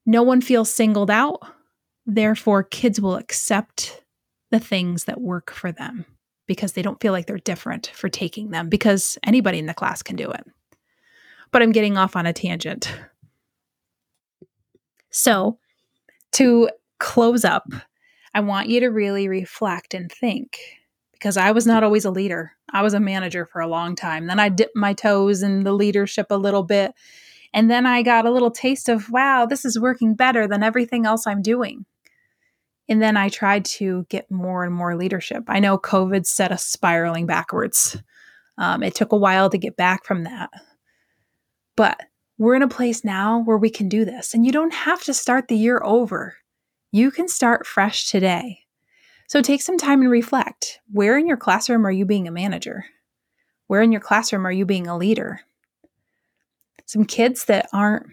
No 0.05 0.23
one 0.23 0.41
feels 0.41 0.73
singled 0.73 1.11
out, 1.11 1.41
therefore, 2.07 2.63
kids 2.63 3.01
will 3.01 3.17
accept 3.17 4.03
the 4.51 4.59
things 4.59 5.05
that 5.05 5.21
work 5.21 5.51
for 5.51 5.71
them 5.71 6.07
because 6.49 6.73
they 6.73 6.83
don't 6.83 7.01
feel 7.01 7.13
like 7.13 7.27
they're 7.27 7.39
different 7.39 7.93
for 7.95 8.09
taking 8.09 8.51
them 8.51 8.69
because 8.69 9.17
anybody 9.23 9.59
in 9.61 9.67
the 9.67 9.75
class 9.75 10.03
can 10.03 10.17
do 10.17 10.29
it. 10.31 10.45
But 11.53 11.63
I'm 11.63 11.73
getting 11.73 11.97
off 11.97 12.17
on 12.17 12.27
a 12.27 12.33
tangent. 12.33 12.93
So, 15.11 15.59
to 16.33 16.69
close 16.99 17.45
up, 17.45 17.67
I 18.35 18.41
want 18.41 18.69
you 18.69 18.81
to 18.81 18.89
really 18.89 19.29
reflect 19.29 19.95
and 19.95 20.11
think 20.11 20.59
because 21.13 21.37
I 21.37 21.53
was 21.53 21.67
not 21.67 21.85
always 21.85 22.05
a 22.05 22.11
leader. 22.11 22.53
I 22.71 22.83
was 22.83 22.95
a 22.95 23.01
manager 23.01 23.47
for 23.47 23.61
a 23.61 23.67
long 23.67 23.95
time. 23.95 24.27
Then 24.27 24.39
I 24.39 24.49
dipped 24.49 24.77
my 24.77 24.93
toes 24.93 25.43
in 25.43 25.65
the 25.65 25.73
leadership 25.73 26.27
a 26.31 26.37
little 26.37 26.63
bit. 26.63 26.93
And 27.55 27.71
then 27.71 27.87
I 27.87 28.03
got 28.03 28.27
a 28.27 28.31
little 28.31 28.51
taste 28.51 28.89
of, 28.89 29.11
wow, 29.11 29.47
this 29.47 29.65
is 29.65 29.81
working 29.81 30.15
better 30.15 30.47
than 30.47 30.63
everything 30.63 31.07
else 31.07 31.27
I'm 31.27 31.41
doing. 31.41 31.87
And 32.89 33.03
then 33.03 33.17
I 33.17 33.29
tried 33.29 33.65
to 33.67 34.07
get 34.09 34.31
more 34.31 34.65
and 34.65 34.75
more 34.75 34.97
leadership. 34.97 35.45
I 35.49 35.61
know 35.61 35.79
COVID 35.79 36.27
set 36.27 36.53
us 36.53 36.65
spiraling 36.65 37.27
backwards. 37.27 37.97
Um, 38.57 38.83
it 38.83 38.95
took 38.95 39.13
a 39.13 39.17
while 39.17 39.51
to 39.51 39.59
get 39.59 39.77
back 39.77 40.05
from 40.05 40.25
that. 40.25 40.51
But 41.77 42.01
we're 42.39 42.55
in 42.55 42.63
a 42.63 42.69
place 42.69 43.05
now 43.05 43.41
where 43.41 43.59
we 43.59 43.71
can 43.71 43.89
do 43.89 44.05
this. 44.05 44.33
And 44.33 44.47
you 44.47 44.53
don't 44.53 44.73
have 44.73 45.03
to 45.05 45.15
start 45.15 45.49
the 45.49 45.57
year 45.57 45.81
over. 45.85 46.37
You 46.91 47.11
can 47.11 47.29
start 47.29 47.67
fresh 47.67 48.11
today. 48.11 48.61
So 49.27 49.43
take 49.43 49.61
some 49.61 49.77
time 49.77 50.01
and 50.01 50.11
reflect. 50.11 50.81
Where 50.91 51.19
in 51.19 51.27
your 51.27 51.37
classroom 51.37 51.87
are 51.87 51.93
you 51.93 52.07
being 52.07 52.27
a 52.27 52.33
manager? 52.33 52.87
Where 53.67 53.83
in 53.83 53.93
your 53.93 54.01
classroom 54.01 54.47
are 54.47 54.53
you 54.53 54.65
being 54.65 54.87
a 54.87 54.97
leader? 54.97 55.41
Some 56.87 57.05
kids 57.05 57.45
that 57.45 57.69
aren't 57.75 58.07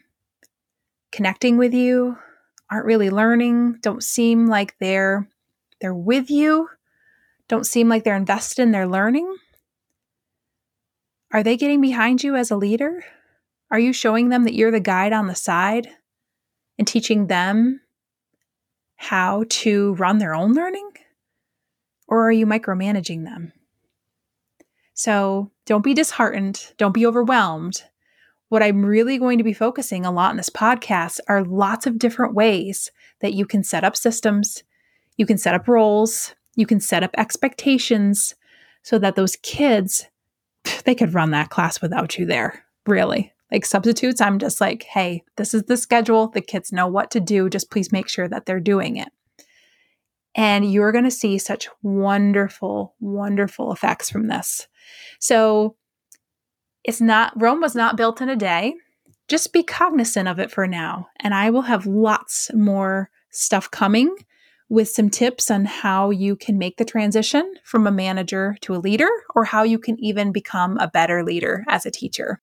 connecting 1.14 1.56
with 1.56 1.74
you, 1.74 2.18
aren't 2.70 2.86
really 2.86 3.10
learning, 3.10 3.80
don't 3.82 4.04
seem 4.04 4.48
like 4.48 4.78
they're 4.80 5.28
they're 5.82 5.94
with 5.94 6.30
you, 6.30 6.70
don't 7.48 7.66
seem 7.66 7.90
like 7.90 8.04
they're 8.04 8.16
invested 8.16 8.62
in 8.62 8.72
their 8.72 8.88
learning. 8.88 9.36
Are 11.32 11.44
they 11.44 11.58
getting 11.58 11.82
behind 11.82 12.24
you 12.24 12.36
as 12.36 12.50
a 12.50 12.56
leader? 12.56 13.04
Are 13.70 13.80
you 13.80 13.94
showing 13.94 14.30
them 14.30 14.44
that 14.46 14.54
you're 14.54 14.72
the 14.72 14.80
guide 14.80 15.12
on 15.12 15.28
the 15.28 15.36
side 15.36 15.90
and 16.78 16.88
teaching 16.88 17.28
them 17.28 17.82
how 18.96 19.46
to 19.50 19.96
run 19.96 20.20
their 20.20 20.34
own 20.34 20.54
learning? 20.54 20.90
Or 22.08 22.28
are 22.28 22.32
you 22.32 22.46
micromanaging 22.46 23.26
them? 23.26 23.52
So 24.94 25.52
don't 25.66 25.84
be 25.84 25.94
disheartened, 25.94 26.74
don't 26.78 26.94
be 26.94 27.06
overwhelmed. 27.06 27.84
What 28.50 28.64
I'm 28.64 28.86
really 28.86 29.18
going 29.18 29.38
to 29.38 29.44
be 29.44 29.54
focusing 29.54 30.06
a 30.06 30.12
lot 30.12 30.32
in 30.32 30.38
this 30.38 30.50
podcast 30.50 31.20
are 31.28 31.44
lots 31.44 31.88
of 31.88 31.98
different 31.98 32.36
ways 32.36 32.92
that 33.22 33.34
you 33.34 33.46
can 33.46 33.64
set 33.64 33.84
up 33.84 33.96
systems, 33.96 34.64
you 35.18 35.26
can 35.26 35.38
set 35.38 35.56
up 35.56 35.68
roles, 35.68 36.36
you 36.56 36.66
can 36.66 36.80
set 36.80 37.04
up 37.04 37.12
expectations 37.18 38.36
so 38.84 39.00
that 39.00 39.16
those 39.16 39.36
kids 39.38 40.08
they 40.84 40.96
could 40.96 41.14
run 41.14 41.32
that 41.32 41.50
class 41.50 41.82
without 41.82 42.18
you 42.18 42.26
there, 42.26 42.66
really. 42.86 43.32
Like 43.52 43.66
substitutes, 43.66 44.22
I'm 44.22 44.40
just 44.40 44.60
like, 44.60 44.84
hey, 44.84 45.24
this 45.36 45.54
is 45.54 45.64
the 45.64 45.78
schedule. 45.78 46.28
The 46.30 46.42
kids 46.42 46.72
know 46.72 46.88
what 46.88 47.12
to 47.12 47.20
do. 47.20 47.50
Just 47.50 47.70
please 47.70 47.92
make 47.92 48.10
sure 48.10 48.28
that 48.28 48.46
they're 48.46 48.60
doing 48.60 48.98
it. 48.98 49.10
And 50.34 50.70
you're 50.72 50.92
going 50.92 51.06
to 51.06 51.12
see 51.12 51.38
such 51.38 51.70
wonderful, 51.82 52.96
wonderful 53.00 53.72
effects 53.72 54.10
from 54.10 54.28
this. 54.28 54.68
So 55.20 55.76
it's 56.86 57.02
not, 57.02 57.34
Rome 57.36 57.62
was 57.62 57.76
not 57.76 57.98
built 57.98 58.22
in 58.22 58.30
a 58.30 58.36
day. 58.36 58.76
Just 59.28 59.52
be 59.52 59.64
cognizant 59.64 60.28
of 60.28 60.40
it 60.40 60.52
for 60.52 60.68
now. 60.68 61.08
And 61.20 61.34
I 61.34 61.50
will 61.50 61.64
have 61.64 61.88
lots 61.88 62.52
more 62.54 63.10
stuff 63.32 63.70
coming 63.72 64.16
with 64.70 64.90
some 64.90 65.10
tips 65.10 65.52
on 65.52 65.66
how 65.66 66.12
you 66.12 66.36
can 66.36 66.58
make 66.58 66.78
the 66.78 66.86
transition 66.86 67.54
from 67.64 67.88
a 67.88 67.92
manager 67.92 68.56
to 68.62 68.76
a 68.76 68.78
leader 68.78 69.10
or 69.36 69.46
how 69.46 69.64
you 69.64 69.80
can 69.80 70.00
even 70.00 70.32
become 70.32 70.78
a 70.78 70.88
better 70.88 71.24
leader 71.24 71.64
as 71.68 71.86
a 71.86 71.92
teacher. 71.92 72.42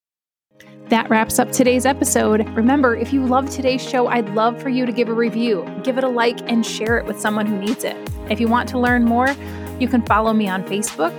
That 0.88 1.08
wraps 1.08 1.38
up 1.38 1.50
today's 1.50 1.86
episode. 1.86 2.48
Remember, 2.50 2.94
if 2.96 3.12
you 3.12 3.24
love 3.24 3.48
today's 3.48 3.82
show, 3.82 4.08
I'd 4.08 4.28
love 4.30 4.60
for 4.60 4.68
you 4.68 4.84
to 4.84 4.92
give 4.92 5.08
a 5.08 5.14
review, 5.14 5.66
give 5.82 5.98
it 5.98 6.04
a 6.04 6.08
like, 6.08 6.38
and 6.50 6.66
share 6.66 6.98
it 6.98 7.06
with 7.06 7.18
someone 7.18 7.46
who 7.46 7.58
needs 7.58 7.84
it. 7.84 7.96
If 8.28 8.40
you 8.40 8.48
want 8.48 8.68
to 8.70 8.78
learn 8.78 9.04
more, 9.04 9.34
you 9.80 9.88
can 9.88 10.02
follow 10.02 10.32
me 10.32 10.48
on 10.48 10.64
Facebook, 10.64 11.14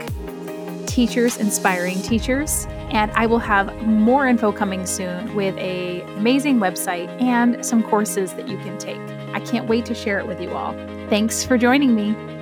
Teachers 0.85 1.37
Inspiring 1.37 2.01
Teachers, 2.01 2.67
and 2.93 3.11
I 3.11 3.25
will 3.25 3.39
have 3.39 3.75
more 3.81 4.27
info 4.27 4.51
coming 4.51 4.85
soon 4.85 5.35
with 5.35 5.57
a 5.57 6.01
amazing 6.17 6.59
website 6.59 7.09
and 7.21 7.65
some 7.65 7.83
courses 7.83 8.33
that 8.35 8.47
you 8.47 8.57
can 8.59 8.77
take. 8.77 8.99
I 9.33 9.39
can't 9.39 9.67
wait 9.67 9.85
to 9.87 9.95
share 9.95 10.19
it 10.19 10.27
with 10.27 10.39
you 10.39 10.51
all. 10.51 10.73
Thanks 11.09 11.43
for 11.43 11.57
joining 11.57 11.95
me. 11.95 12.32